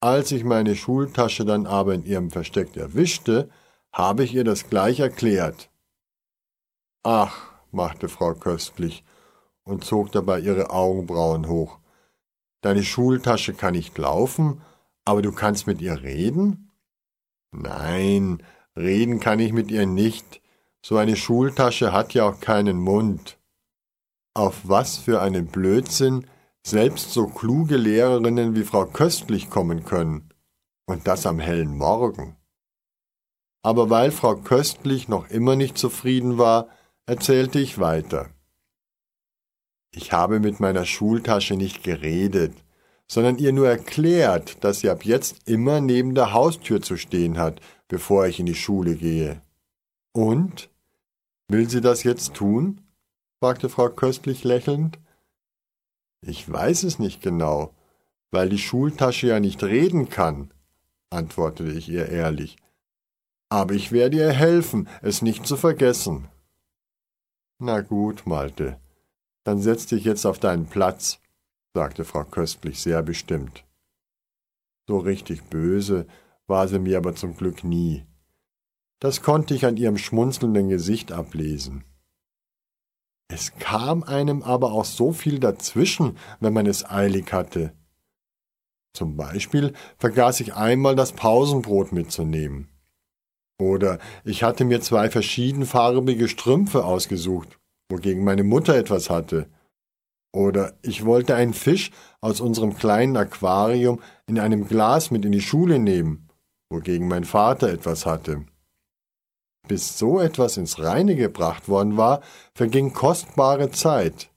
Als 0.00 0.32
ich 0.32 0.44
meine 0.44 0.74
Schultasche 0.74 1.44
dann 1.44 1.66
aber 1.66 1.94
in 1.94 2.04
ihrem 2.04 2.30
Versteck 2.30 2.76
erwischte, 2.76 3.50
habe 3.92 4.24
ich 4.24 4.34
ihr 4.34 4.44
das 4.44 4.68
gleich 4.68 5.00
erklärt. 5.00 5.70
Ach, 7.04 7.52
machte 7.70 8.08
Frau 8.08 8.34
Köstlich 8.34 9.04
und 9.64 9.84
zog 9.84 10.12
dabei 10.12 10.40
ihre 10.40 10.70
Augenbrauen 10.70 11.48
hoch. 11.48 11.78
Deine 12.62 12.82
Schultasche 12.82 13.52
kann 13.54 13.74
nicht 13.74 13.98
laufen 13.98 14.62
aber 15.04 15.22
du 15.22 15.32
kannst 15.32 15.66
mit 15.66 15.80
ihr 15.80 16.02
reden? 16.02 16.70
Nein, 17.50 18.42
reden 18.76 19.20
kann 19.20 19.40
ich 19.40 19.52
mit 19.52 19.70
ihr 19.70 19.86
nicht. 19.86 20.40
So 20.84 20.96
eine 20.96 21.16
Schultasche 21.16 21.92
hat 21.92 22.14
ja 22.14 22.28
auch 22.28 22.40
keinen 22.40 22.78
Mund. 22.78 23.38
Auf 24.34 24.60
was 24.64 24.96
für 24.96 25.20
einen 25.20 25.46
Blödsinn 25.46 26.26
selbst 26.64 27.12
so 27.12 27.26
kluge 27.26 27.76
Lehrerinnen 27.76 28.54
wie 28.54 28.64
Frau 28.64 28.86
Köstlich 28.86 29.50
kommen 29.50 29.84
können. 29.84 30.32
Und 30.86 31.06
das 31.06 31.26
am 31.26 31.38
hellen 31.38 31.76
Morgen. 31.76 32.36
Aber 33.62 33.90
weil 33.90 34.10
Frau 34.10 34.36
Köstlich 34.36 35.08
noch 35.08 35.28
immer 35.30 35.56
nicht 35.56 35.78
zufrieden 35.78 36.38
war, 36.38 36.68
erzählte 37.06 37.58
ich 37.58 37.78
weiter. 37.78 38.30
Ich 39.94 40.12
habe 40.12 40.40
mit 40.40 40.58
meiner 40.58 40.86
Schultasche 40.86 41.54
nicht 41.54 41.82
geredet, 41.82 42.54
sondern 43.06 43.36
ihr 43.36 43.52
nur 43.52 43.68
erklärt, 43.68 44.64
dass 44.64 44.80
sie 44.80 44.88
ab 44.88 45.04
jetzt 45.04 45.46
immer 45.46 45.80
neben 45.82 46.14
der 46.14 46.32
Haustür 46.32 46.80
zu 46.80 46.96
stehen 46.96 47.38
hat, 47.38 47.60
bevor 47.88 48.26
ich 48.26 48.40
in 48.40 48.46
die 48.46 48.54
Schule 48.54 48.96
gehe. 48.96 49.42
Und? 50.12 50.70
Will 51.48 51.68
sie 51.68 51.82
das 51.82 52.04
jetzt 52.04 52.32
tun? 52.32 52.80
fragte 53.38 53.68
Frau 53.68 53.90
Köstlich 53.90 54.44
lächelnd. 54.44 54.98
Ich 56.22 56.50
weiß 56.50 56.84
es 56.84 56.98
nicht 56.98 57.20
genau, 57.20 57.74
weil 58.30 58.48
die 58.48 58.58
Schultasche 58.58 59.26
ja 59.26 59.40
nicht 59.40 59.62
reden 59.62 60.08
kann, 60.08 60.54
antwortete 61.10 61.72
ich 61.72 61.88
ihr 61.90 62.08
ehrlich. 62.08 62.56
Aber 63.50 63.74
ich 63.74 63.92
werde 63.92 64.16
ihr 64.16 64.32
helfen, 64.32 64.88
es 65.02 65.20
nicht 65.20 65.46
zu 65.46 65.56
vergessen. 65.56 66.28
Na 67.58 67.82
gut, 67.82 68.26
Malte, 68.26 68.80
dann 69.44 69.60
setz 69.60 69.86
dich 69.86 70.04
jetzt 70.04 70.26
auf 70.26 70.38
deinen 70.38 70.66
Platz, 70.66 71.20
sagte 71.74 72.04
Frau 72.04 72.24
Köstlich 72.24 72.80
sehr 72.80 73.02
bestimmt. 73.02 73.64
So 74.88 74.98
richtig 74.98 75.44
böse 75.44 76.06
war 76.46 76.68
sie 76.68 76.78
mir 76.78 76.98
aber 76.98 77.14
zum 77.14 77.36
Glück 77.36 77.64
nie. 77.64 78.04
Das 79.00 79.22
konnte 79.22 79.54
ich 79.54 79.66
an 79.66 79.76
ihrem 79.76 79.98
schmunzelnden 79.98 80.68
Gesicht 80.68 81.12
ablesen. 81.12 81.84
Es 83.28 83.54
kam 83.56 84.02
einem 84.02 84.42
aber 84.42 84.72
auch 84.72 84.84
so 84.84 85.12
viel 85.12 85.40
dazwischen, 85.40 86.18
wenn 86.40 86.52
man 86.52 86.66
es 86.66 86.84
eilig 86.84 87.32
hatte. 87.32 87.72
Zum 88.94 89.16
Beispiel 89.16 89.72
vergaß 89.98 90.40
ich 90.40 90.54
einmal 90.54 90.94
das 90.94 91.12
Pausenbrot 91.12 91.92
mitzunehmen. 91.92 92.68
Oder 93.58 93.98
ich 94.24 94.42
hatte 94.42 94.64
mir 94.64 94.80
zwei 94.82 95.08
verschiedenfarbige 95.08 96.28
Strümpfe 96.28 96.84
ausgesucht, 96.84 97.58
wogegen 97.92 98.24
meine 98.24 98.42
Mutter 98.42 98.74
etwas 98.74 99.10
hatte. 99.10 99.50
Oder 100.34 100.72
ich 100.80 101.04
wollte 101.04 101.34
einen 101.34 101.52
Fisch 101.52 101.90
aus 102.22 102.40
unserem 102.40 102.74
kleinen 102.74 103.16
Aquarium 103.18 104.00
in 104.26 104.38
einem 104.38 104.66
Glas 104.66 105.10
mit 105.10 105.26
in 105.26 105.32
die 105.32 105.42
Schule 105.42 105.78
nehmen, 105.78 106.28
wogegen 106.70 107.06
mein 107.06 107.24
Vater 107.24 107.68
etwas 107.68 108.06
hatte. 108.06 108.46
Bis 109.68 109.98
so 109.98 110.18
etwas 110.18 110.56
ins 110.56 110.78
Reine 110.78 111.16
gebracht 111.16 111.68
worden 111.68 111.98
war, 111.98 112.22
verging 112.54 112.94
kostbare 112.94 113.70
Zeit. 113.70 114.30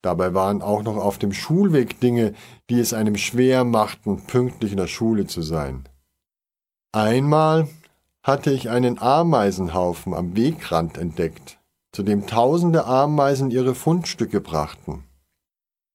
Dabei 0.00 0.32
waren 0.32 0.62
auch 0.62 0.82
noch 0.82 0.96
auf 0.96 1.18
dem 1.18 1.32
Schulweg 1.32 2.00
Dinge, 2.00 2.34
die 2.70 2.78
es 2.78 2.94
einem 2.94 3.16
schwer 3.16 3.64
machten, 3.64 4.26
pünktlich 4.26 4.72
in 4.72 4.78
der 4.78 4.86
Schule 4.86 5.26
zu 5.26 5.42
sein. 5.42 5.88
Einmal 6.92 7.68
hatte 8.22 8.52
ich 8.52 8.70
einen 8.70 8.98
Ameisenhaufen 9.00 10.14
am 10.14 10.36
Wegrand 10.36 10.98
entdeckt, 10.98 11.58
zu 11.92 12.02
dem 12.02 12.26
tausende 12.26 12.86
Ameisen 12.86 13.50
ihre 13.50 13.74
Fundstücke 13.74 14.40
brachten. 14.40 15.04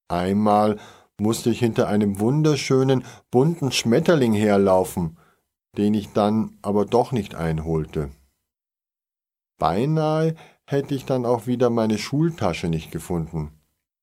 Einmal 0.07 0.77
musste 1.19 1.49
ich 1.49 1.59
hinter 1.59 1.87
einem 1.87 2.19
wunderschönen, 2.19 3.03
bunten 3.31 3.71
Schmetterling 3.71 4.33
herlaufen, 4.33 5.17
den 5.77 5.93
ich 5.93 6.13
dann 6.13 6.57
aber 6.61 6.85
doch 6.85 7.11
nicht 7.11 7.35
einholte. 7.35 8.11
Beinahe 9.57 10.35
hätte 10.65 10.93
ich 10.93 11.05
dann 11.05 11.25
auch 11.25 11.47
wieder 11.47 11.69
meine 11.69 11.97
Schultasche 11.97 12.67
nicht 12.67 12.91
gefunden, 12.91 13.51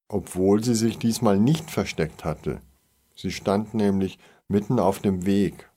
obwohl 0.08 0.64
sie 0.64 0.74
sich 0.74 0.98
diesmal 0.98 1.38
nicht 1.38 1.70
versteckt 1.70 2.24
hatte. 2.24 2.60
Sie 3.14 3.30
stand 3.30 3.74
nämlich 3.74 4.18
mitten 4.48 4.80
auf 4.80 4.98
dem 4.98 5.26
Weg. 5.26 5.70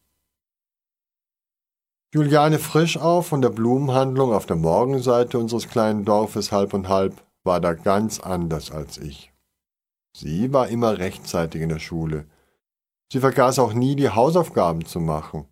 Juliane 2.13 2.57
Frischauf 2.57 3.27
von 3.27 3.41
der 3.41 3.49
Blumenhandlung 3.49 4.31
auf 4.31 4.45
der 4.45 4.55
Morgenseite 4.55 5.37
unseres 5.37 5.67
kleinen 5.67 6.05
Dorfes 6.05 6.53
halb 6.53 6.73
und 6.73 6.87
halb 6.87 7.21
war 7.43 7.59
da 7.59 7.73
ganz 7.73 8.21
anders 8.21 8.71
als 8.71 8.97
ich. 8.97 9.33
Sie 10.15 10.53
war 10.53 10.69
immer 10.69 10.99
rechtzeitig 10.99 11.61
in 11.61 11.69
der 11.69 11.79
Schule. 11.79 12.25
Sie 13.11 13.19
vergaß 13.19 13.59
auch 13.59 13.73
nie, 13.73 13.97
die 13.97 14.09
Hausaufgaben 14.09 14.85
zu 14.85 15.01
machen. 15.01 15.47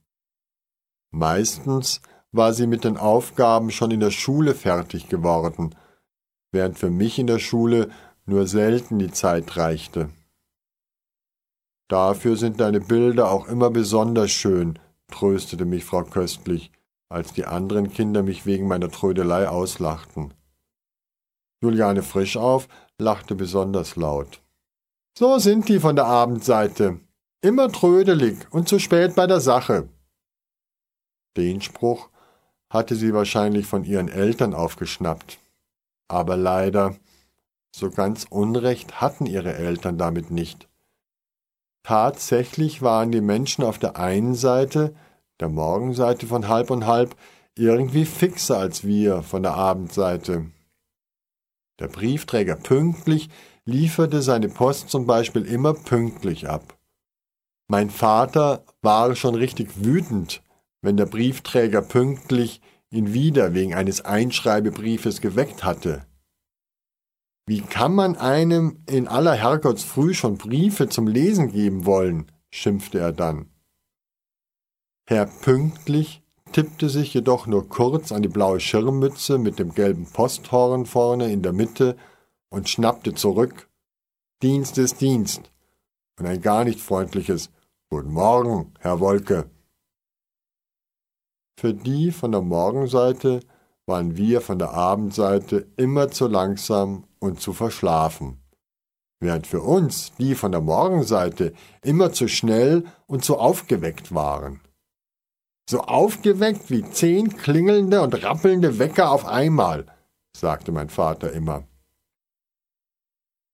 Meistens 1.12 2.02
war 2.32 2.54
sie 2.54 2.68
mit 2.68 2.86
den 2.86 2.98
Aufgaben 2.98 3.70
schon 3.70 3.92
in 3.92 4.00
der 4.00 4.12
Schule 4.12 4.56
fertig 4.56 5.10
geworden, 5.10 5.76
während 6.52 6.80
für 6.80 6.90
mich 6.90 7.20
in 7.20 7.28
der 7.28 7.40
Schule 7.40 7.90
nur 8.26 8.48
selten 8.48 8.98
die 8.98 9.12
Zeit 9.12 9.58
reichte. 9.58 10.10
Dafür 11.90 12.38
sind 12.38 12.62
deine 12.62 12.80
Bilder 12.80 13.30
auch 13.30 13.48
immer 13.48 13.70
besonders 13.70 14.32
schön, 14.32 14.80
tröstete 15.12 15.66
mich 15.66 15.86
Frau 15.86 16.04
Köstlich, 16.04 16.72
als 17.10 17.34
die 17.34 17.46
anderen 17.46 17.92
Kinder 17.92 18.24
mich 18.24 18.46
wegen 18.46 18.68
meiner 18.68 18.90
Trödelei 18.90 19.48
auslachten. 19.48 20.34
Juliane 21.62 22.04
Frischauf 22.04 22.68
lachte 23.00 23.36
besonders 23.36 23.96
laut. 23.96 24.42
So 25.18 25.40
sind 25.40 25.70
die 25.70 25.80
von 25.80 25.96
der 25.96 26.06
Abendseite. 26.06 27.00
Immer 27.42 27.72
trödelig 27.72 28.52
und 28.52 28.68
zu 28.68 28.80
spät 28.80 29.16
bei 29.16 29.28
der 29.28 29.40
Sache. 29.40 29.90
Den 31.38 31.62
Spruch 31.62 32.10
hatte 32.70 32.96
sie 32.96 33.14
wahrscheinlich 33.14 33.66
von 33.68 33.84
ihren 33.84 34.10
Eltern 34.10 34.54
aufgeschnappt. 34.54 35.40
Aber 36.08 36.38
leider, 36.38 36.96
so 37.76 37.90
ganz 37.90 38.26
Unrecht 38.30 39.02
hatten 39.02 39.26
ihre 39.26 39.54
Eltern 39.54 39.98
damit 39.98 40.32
nicht. 40.32 40.68
Tatsächlich 41.86 42.82
waren 42.82 43.12
die 43.12 43.22
Menschen 43.22 43.64
auf 43.64 43.78
der 43.78 43.96
einen 43.96 44.34
Seite, 44.34 44.96
der 45.40 45.50
Morgenseite 45.50 46.26
von 46.26 46.48
halb 46.48 46.72
und 46.72 46.88
halb, 46.88 47.16
irgendwie 47.56 48.06
fixer 48.06 48.58
als 48.58 48.86
wir 48.86 49.22
von 49.22 49.44
der 49.44 49.54
Abendseite. 49.54 50.50
Der 51.80 51.88
Briefträger 51.88 52.56
pünktlich 52.56 53.30
lieferte 53.66 54.24
seine 54.24 54.50
Post 54.50 54.90
zum 54.90 55.06
Beispiel 55.06 55.46
immer 55.46 55.76
pünktlich 55.76 56.50
ab. 56.50 56.76
Mein 57.68 57.92
Vater 57.92 58.66
war 58.82 59.16
schon 59.16 59.36
richtig 59.36 59.86
wütend, 59.86 60.42
wenn 60.82 60.98
der 60.98 61.06
Briefträger 61.06 61.84
pünktlich 61.84 62.62
ihn 62.90 63.14
wieder 63.14 63.54
wegen 63.54 63.76
eines 63.76 64.04
Einschreibebriefes 64.04 65.22
geweckt 65.22 65.64
hatte. 65.64 66.08
Wie 67.48 67.62
kann 67.62 67.94
man 67.94 68.16
einem 68.16 68.84
in 68.88 69.08
aller 69.08 69.36
Herrgottsfrüh 69.36 70.14
schon 70.14 70.38
Briefe 70.38 70.90
zum 70.90 71.08
Lesen 71.08 71.52
geben 71.52 71.86
wollen? 71.86 72.32
schimpfte 72.52 73.00
er 73.00 73.12
dann. 73.12 73.50
Herr 75.08 75.28
Pünktlich 75.28 76.24
tippte 76.54 76.90
sich 76.90 77.14
jedoch 77.14 77.46
nur 77.46 77.70
kurz 77.70 78.12
an 78.12 78.24
die 78.24 78.30
blaue 78.30 78.60
Schirmmütze 78.60 79.38
mit 79.38 79.60
dem 79.60 79.76
gelben 79.76 80.06
Posthorn 80.06 80.88
vorne 80.88 81.32
in 81.32 81.44
der 81.44 81.54
Mitte 81.54 81.96
und 82.50 82.70
schnappte 82.70 83.14
zurück. 83.14 83.70
Dienst 84.42 84.78
ist 84.80 85.02
Dienst. 85.02 85.52
Und 86.18 86.26
ein 86.26 86.42
gar 86.42 86.64
nicht 86.64 86.80
freundliches 86.80 87.52
Guten 87.90 88.14
Morgen, 88.14 88.74
Herr 88.80 89.00
Wolke. 89.00 89.52
Für 91.60 91.74
die 91.74 92.12
von 92.12 92.32
der 92.32 92.42
Morgenseite 92.42 93.42
waren 93.86 94.18
wir 94.18 94.42
von 94.42 94.58
der 94.58 94.72
Abendseite 94.72 95.68
immer 95.78 96.10
zu 96.10 96.28
langsam 96.28 97.06
und 97.26 97.42
zu 97.42 97.54
verschlafen, 97.54 98.42
während 99.20 99.48
für 99.48 99.62
uns 99.62 100.14
die 100.18 100.36
von 100.36 100.52
der 100.52 100.62
Morgenseite 100.62 101.54
immer 101.82 102.14
zu 102.14 102.28
schnell 102.28 102.86
und 103.08 103.26
zu 103.26 103.38
aufgeweckt 103.38 104.14
waren. 104.14 104.62
So 105.70 105.82
aufgeweckt 105.82 106.70
wie 106.70 106.84
zehn 106.84 107.36
klingelnde 107.38 108.02
und 108.02 108.24
rappelnde 108.24 108.78
Wecker 108.78 109.12
auf 109.12 109.26
einmal, 109.26 109.86
sagte 110.38 110.72
mein 110.72 110.90
Vater 110.90 111.32
immer. 111.32 111.68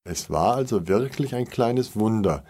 Es 0.03 0.29
war 0.29 0.55
also 0.55 0.87
wirklich 0.87 1.35
ein 1.35 1.45
kleines 1.45 1.95
Wunder, 1.95 2.43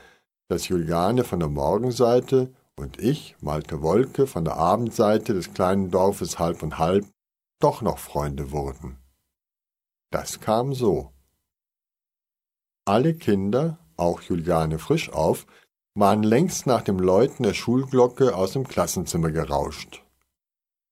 dass 0.50 0.68
Juliane 0.68 1.24
von 1.24 1.40
der 1.40 1.50
Morgenseite 1.50 2.54
und 2.76 3.00
ich, 3.00 3.36
Malte 3.42 3.82
Wolke, 3.82 4.26
von 4.26 4.46
der 4.46 4.58
Abendseite 4.58 5.34
des 5.34 5.54
kleinen 5.54 5.92
Dorfes 5.92 6.40
halb 6.40 6.64
und 6.64 6.80
halb, 6.80 7.06
doch 7.60 7.82
noch 7.82 8.00
Freunde 8.00 8.52
wurden. 8.52 9.01
Das 10.12 10.42
kam 10.42 10.74
so. 10.74 11.12
Alle 12.86 13.14
Kinder, 13.14 13.80
auch 13.96 14.22
Juliane 14.22 14.78
Frischauf, 14.78 15.48
waren 15.96 16.24
längst 16.24 16.68
nach 16.68 16.82
dem 16.82 17.00
Läuten 17.00 17.44
der 17.44 17.54
Schulglocke 17.54 18.36
aus 18.36 18.54
dem 18.54 18.68
Klassenzimmer 18.68 19.32
gerauscht. 19.32 20.04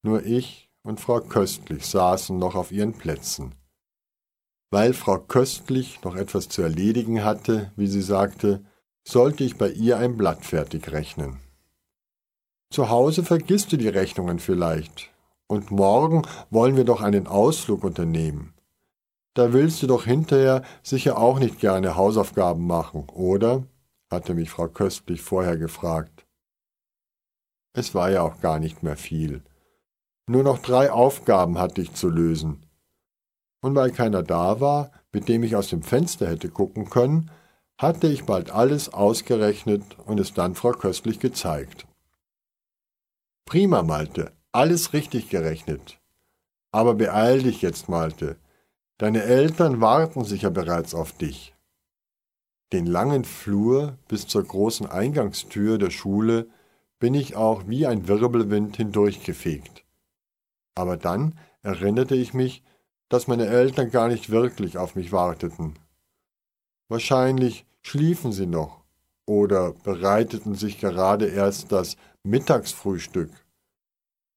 Nur 0.03 0.25
ich 0.25 0.69
und 0.83 0.99
Frau 0.99 1.19
Köstlich 1.19 1.85
saßen 1.85 2.37
noch 2.37 2.55
auf 2.55 2.71
ihren 2.71 2.93
Plätzen. 2.93 3.55
Weil 4.71 4.93
Frau 4.93 5.19
Köstlich 5.19 6.01
noch 6.03 6.15
etwas 6.15 6.47
zu 6.47 6.61
erledigen 6.61 7.23
hatte, 7.23 7.73
wie 7.75 7.87
sie 7.87 8.01
sagte, 8.01 8.63
sollte 9.05 9.43
ich 9.43 9.57
bei 9.57 9.69
ihr 9.69 9.97
ein 9.97 10.15
Blatt 10.15 10.45
fertig 10.45 10.91
rechnen. 10.91 11.39
Zu 12.71 12.89
Hause 12.89 13.23
vergisst 13.23 13.71
du 13.71 13.77
die 13.77 13.87
Rechnungen 13.87 14.39
vielleicht. 14.39 15.11
Und 15.47 15.71
morgen 15.71 16.21
wollen 16.51 16.75
wir 16.75 16.83
doch 16.83 17.01
einen 17.01 17.25
Ausflug 17.25 17.83
unternehmen. 17.83 18.53
Da 19.33 19.53
willst 19.53 19.81
du 19.81 19.87
doch 19.87 20.05
hinterher 20.05 20.63
sicher 20.83 21.17
auch 21.17 21.39
nicht 21.39 21.59
gerne 21.59 21.95
Hausaufgaben 21.95 22.65
machen, 22.65 23.07
oder? 23.09 23.63
hatte 24.11 24.33
mich 24.33 24.49
Frau 24.49 24.67
Köstlich 24.67 25.21
vorher 25.21 25.57
gefragt. 25.57 26.25
Es 27.73 27.93
war 27.93 28.09
ja 28.09 28.23
auch 28.23 28.41
gar 28.41 28.59
nicht 28.59 28.81
mehr 28.81 28.97
viel. 28.97 29.43
Nur 30.27 30.43
noch 30.43 30.59
drei 30.59 30.91
Aufgaben 30.91 31.59
hatte 31.59 31.81
ich 31.81 31.93
zu 31.93 32.09
lösen. 32.09 32.65
Und 33.61 33.75
weil 33.75 33.91
keiner 33.91 34.23
da 34.23 34.59
war, 34.59 34.91
mit 35.11 35.27
dem 35.27 35.43
ich 35.43 35.55
aus 35.55 35.69
dem 35.69 35.83
Fenster 35.83 36.27
hätte 36.27 36.49
gucken 36.49 36.89
können, 36.89 37.31
hatte 37.77 38.07
ich 38.07 38.25
bald 38.25 38.51
alles 38.51 38.91
ausgerechnet 38.91 39.97
und 40.05 40.19
es 40.19 40.33
dann 40.33 40.55
Frau 40.55 40.71
Köstlich 40.71 41.19
gezeigt. 41.19 41.87
Prima, 43.45 43.83
Malte, 43.83 44.33
alles 44.51 44.93
richtig 44.93 45.29
gerechnet. 45.29 45.99
Aber 46.71 46.93
beeil 46.93 47.41
dich 47.41 47.61
jetzt, 47.61 47.89
Malte. 47.89 48.37
Deine 48.99 49.23
Eltern 49.23 49.79
warten 49.79 50.25
sicher 50.25 50.51
bereits 50.51 50.93
auf 50.93 51.13
dich. 51.13 51.55
Den 52.73 52.85
langen 52.85 53.23
Flur 53.23 53.97
bis 54.09 54.27
zur 54.27 54.43
großen 54.43 54.87
Eingangstür 54.87 55.77
der 55.77 55.89
Schule 55.89 56.49
bin 56.99 57.13
ich 57.13 57.37
auch 57.37 57.63
wie 57.65 57.87
ein 57.87 58.09
Wirbelwind 58.09 58.75
hindurchgefegt. 58.75 59.85
Aber 60.75 60.97
dann 60.97 61.39
erinnerte 61.61 62.13
ich 62.13 62.33
mich, 62.33 62.61
dass 63.07 63.27
meine 63.27 63.47
Eltern 63.47 63.89
gar 63.89 64.09
nicht 64.09 64.31
wirklich 64.31 64.77
auf 64.77 64.95
mich 64.95 65.13
warteten. 65.13 65.79
Wahrscheinlich 66.89 67.65
schliefen 67.81 68.33
sie 68.33 68.47
noch 68.47 68.83
oder 69.25 69.71
bereiteten 69.71 70.55
sich 70.55 70.77
gerade 70.77 71.27
erst 71.27 71.71
das 71.71 71.95
Mittagsfrühstück. 72.23 73.31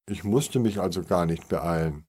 Ich 0.08 0.22
musste 0.22 0.60
mich 0.60 0.80
also 0.80 1.02
gar 1.02 1.26
nicht 1.26 1.48
beeilen. 1.48 2.06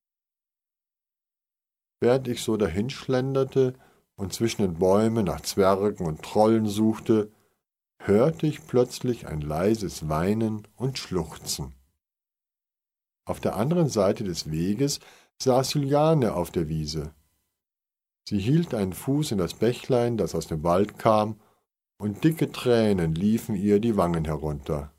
Während 2.03 2.27
ich 2.27 2.41
so 2.41 2.57
dahinschlenderte 2.57 3.75
und 4.17 4.33
zwischen 4.33 4.63
den 4.63 4.73
Bäumen 4.73 5.23
nach 5.23 5.39
Zwergen 5.39 6.05
und 6.05 6.21
Trollen 6.21 6.67
suchte, 6.67 7.31
hörte 7.97 8.45
ich 8.45 8.67
plötzlich 8.67 9.27
ein 9.27 9.39
leises 9.39 10.09
Weinen 10.09 10.67
und 10.75 10.99
Schluchzen. 10.99 11.73
Auf 13.23 13.39
der 13.39 13.55
anderen 13.55 13.87
Seite 13.87 14.25
des 14.25 14.51
Weges 14.51 14.99
saß 15.41 15.75
Juliane 15.75 16.33
auf 16.33 16.51
der 16.51 16.67
Wiese. 16.67 17.13
Sie 18.27 18.37
hielt 18.37 18.73
einen 18.73 18.91
Fuß 18.91 19.31
in 19.31 19.37
das 19.37 19.53
Bächlein, 19.53 20.17
das 20.17 20.35
aus 20.35 20.47
dem 20.47 20.61
Wald 20.61 20.99
kam, 20.99 21.39
und 21.95 22.25
dicke 22.25 22.51
Tränen 22.51 23.15
liefen 23.15 23.55
ihr 23.55 23.79
die 23.79 23.95
Wangen 23.95 24.25
herunter. 24.25 24.91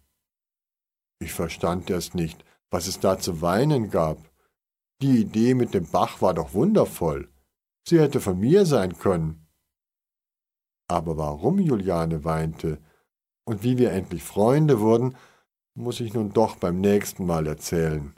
Ich 1.18 1.34
verstand 1.34 1.90
erst 1.90 2.14
nicht, 2.14 2.46
was 2.70 2.86
es 2.86 2.98
da 2.98 3.18
zu 3.18 3.42
weinen 3.42 3.90
gab. 3.90 4.16
Die 5.04 5.20
Idee 5.20 5.52
mit 5.52 5.74
dem 5.74 5.84
Bach 5.84 6.22
war 6.22 6.32
doch 6.32 6.54
wundervoll. 6.54 7.28
Sie 7.86 8.00
hätte 8.00 8.22
von 8.22 8.40
mir 8.40 8.64
sein 8.64 8.96
können. 8.96 9.46
Aber 10.88 11.18
warum 11.18 11.58
Juliane 11.58 12.24
weinte 12.24 12.78
und 13.44 13.62
wie 13.62 13.76
wir 13.76 13.92
endlich 13.92 14.22
Freunde 14.22 14.80
wurden, 14.80 15.14
muss 15.74 16.00
ich 16.00 16.14
nun 16.14 16.32
doch 16.32 16.56
beim 16.56 16.80
nächsten 16.80 17.26
Mal 17.26 17.46
erzählen. 17.46 18.16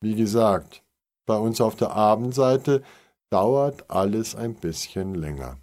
Wie 0.00 0.16
gesagt, 0.16 0.82
bei 1.24 1.36
uns 1.36 1.60
auf 1.60 1.76
der 1.76 1.92
Abendseite 1.92 2.82
dauert 3.30 3.88
alles 3.88 4.34
ein 4.34 4.54
bisschen 4.54 5.14
länger. 5.14 5.61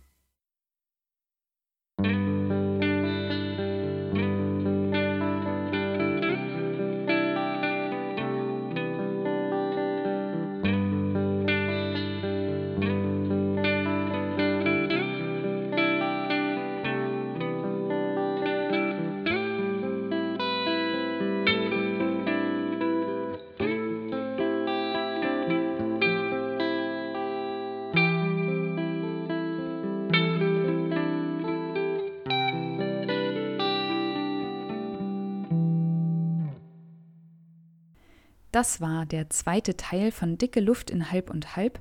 Das 38.59 38.81
war 38.81 39.05
der 39.05 39.29
zweite 39.29 39.77
Teil 39.77 40.11
von 40.11 40.37
Dicke 40.37 40.59
Luft 40.59 40.91
in 40.91 41.11
Halb 41.11 41.29
und 41.29 41.55
Halb. 41.55 41.79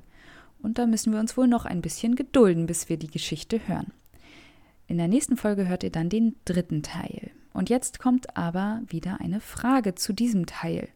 Und 0.61 0.77
da 0.77 0.85
müssen 0.85 1.11
wir 1.11 1.19
uns 1.19 1.35
wohl 1.35 1.45
noch 1.45 1.65
ein 1.65 1.81
bisschen 1.81 2.15
gedulden, 2.15 2.67
bis 2.67 2.87
wir 2.87 2.95
die 2.95 3.11
Geschichte 3.11 3.59
hören. 3.67 3.91
In 4.87 4.97
der 4.97 5.09
nächsten 5.09 5.35
Folge 5.35 5.67
hört 5.67 5.83
ihr 5.83 5.91
dann 5.91 6.07
den 6.07 6.37
dritten 6.45 6.81
Teil. 6.81 7.31
Und 7.51 7.69
jetzt 7.69 7.99
kommt 7.99 8.37
aber 8.37 8.81
wieder 8.87 9.19
eine 9.19 9.41
Frage 9.41 9.95
zu 9.95 10.13
diesem 10.13 10.45
Teil. 10.45 10.87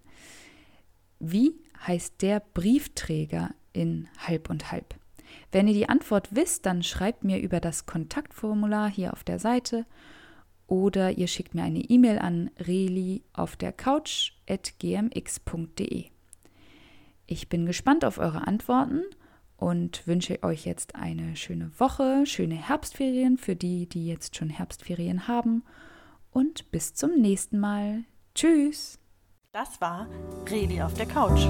Wie 1.19 1.53
heißt 1.85 2.21
der 2.21 2.39
Briefträger 2.53 3.49
in 3.73 4.07
Halb 4.25 4.49
und 4.49 4.71
Halb? 4.71 4.95
Wenn 5.51 5.67
ihr 5.67 5.73
die 5.73 5.89
Antwort 5.89 6.33
wisst, 6.33 6.65
dann 6.65 6.81
schreibt 6.81 7.25
mir 7.25 7.41
über 7.41 7.59
das 7.59 7.85
Kontaktformular 7.85 8.89
hier 8.89 9.11
auf 9.11 9.25
der 9.25 9.37
Seite 9.37 9.85
oder 10.73 11.11
ihr 11.19 11.27
schickt 11.27 11.53
mir 11.53 11.61
eine 11.61 11.81
E-Mail 11.81 12.17
an 12.17 12.49
reli 12.57 13.21
auf 13.31 13.55
der 13.55 13.71
Couch 13.71 14.31
at 14.49 14.73
gmx.de. 14.79 16.05
Ich 17.27 17.47
bin 17.47 17.67
gespannt 17.67 18.03
auf 18.03 18.17
eure 18.17 18.47
Antworten 18.47 19.03
und 19.55 20.07
wünsche 20.07 20.41
euch 20.41 20.65
jetzt 20.65 20.95
eine 20.95 21.35
schöne 21.35 21.69
Woche, 21.77 22.25
schöne 22.25 22.55
Herbstferien 22.55 23.37
für 23.37 23.55
die, 23.55 23.87
die 23.87 24.07
jetzt 24.07 24.35
schon 24.35 24.49
Herbstferien 24.49 25.27
haben 25.27 25.63
und 26.31 26.71
bis 26.71 26.95
zum 26.95 27.21
nächsten 27.21 27.59
Mal. 27.59 28.05
Tschüss. 28.33 28.97
Das 29.51 29.79
war 29.79 30.07
Reli 30.49 30.81
auf 30.81 30.95
der 30.95 31.05
Couch. 31.05 31.47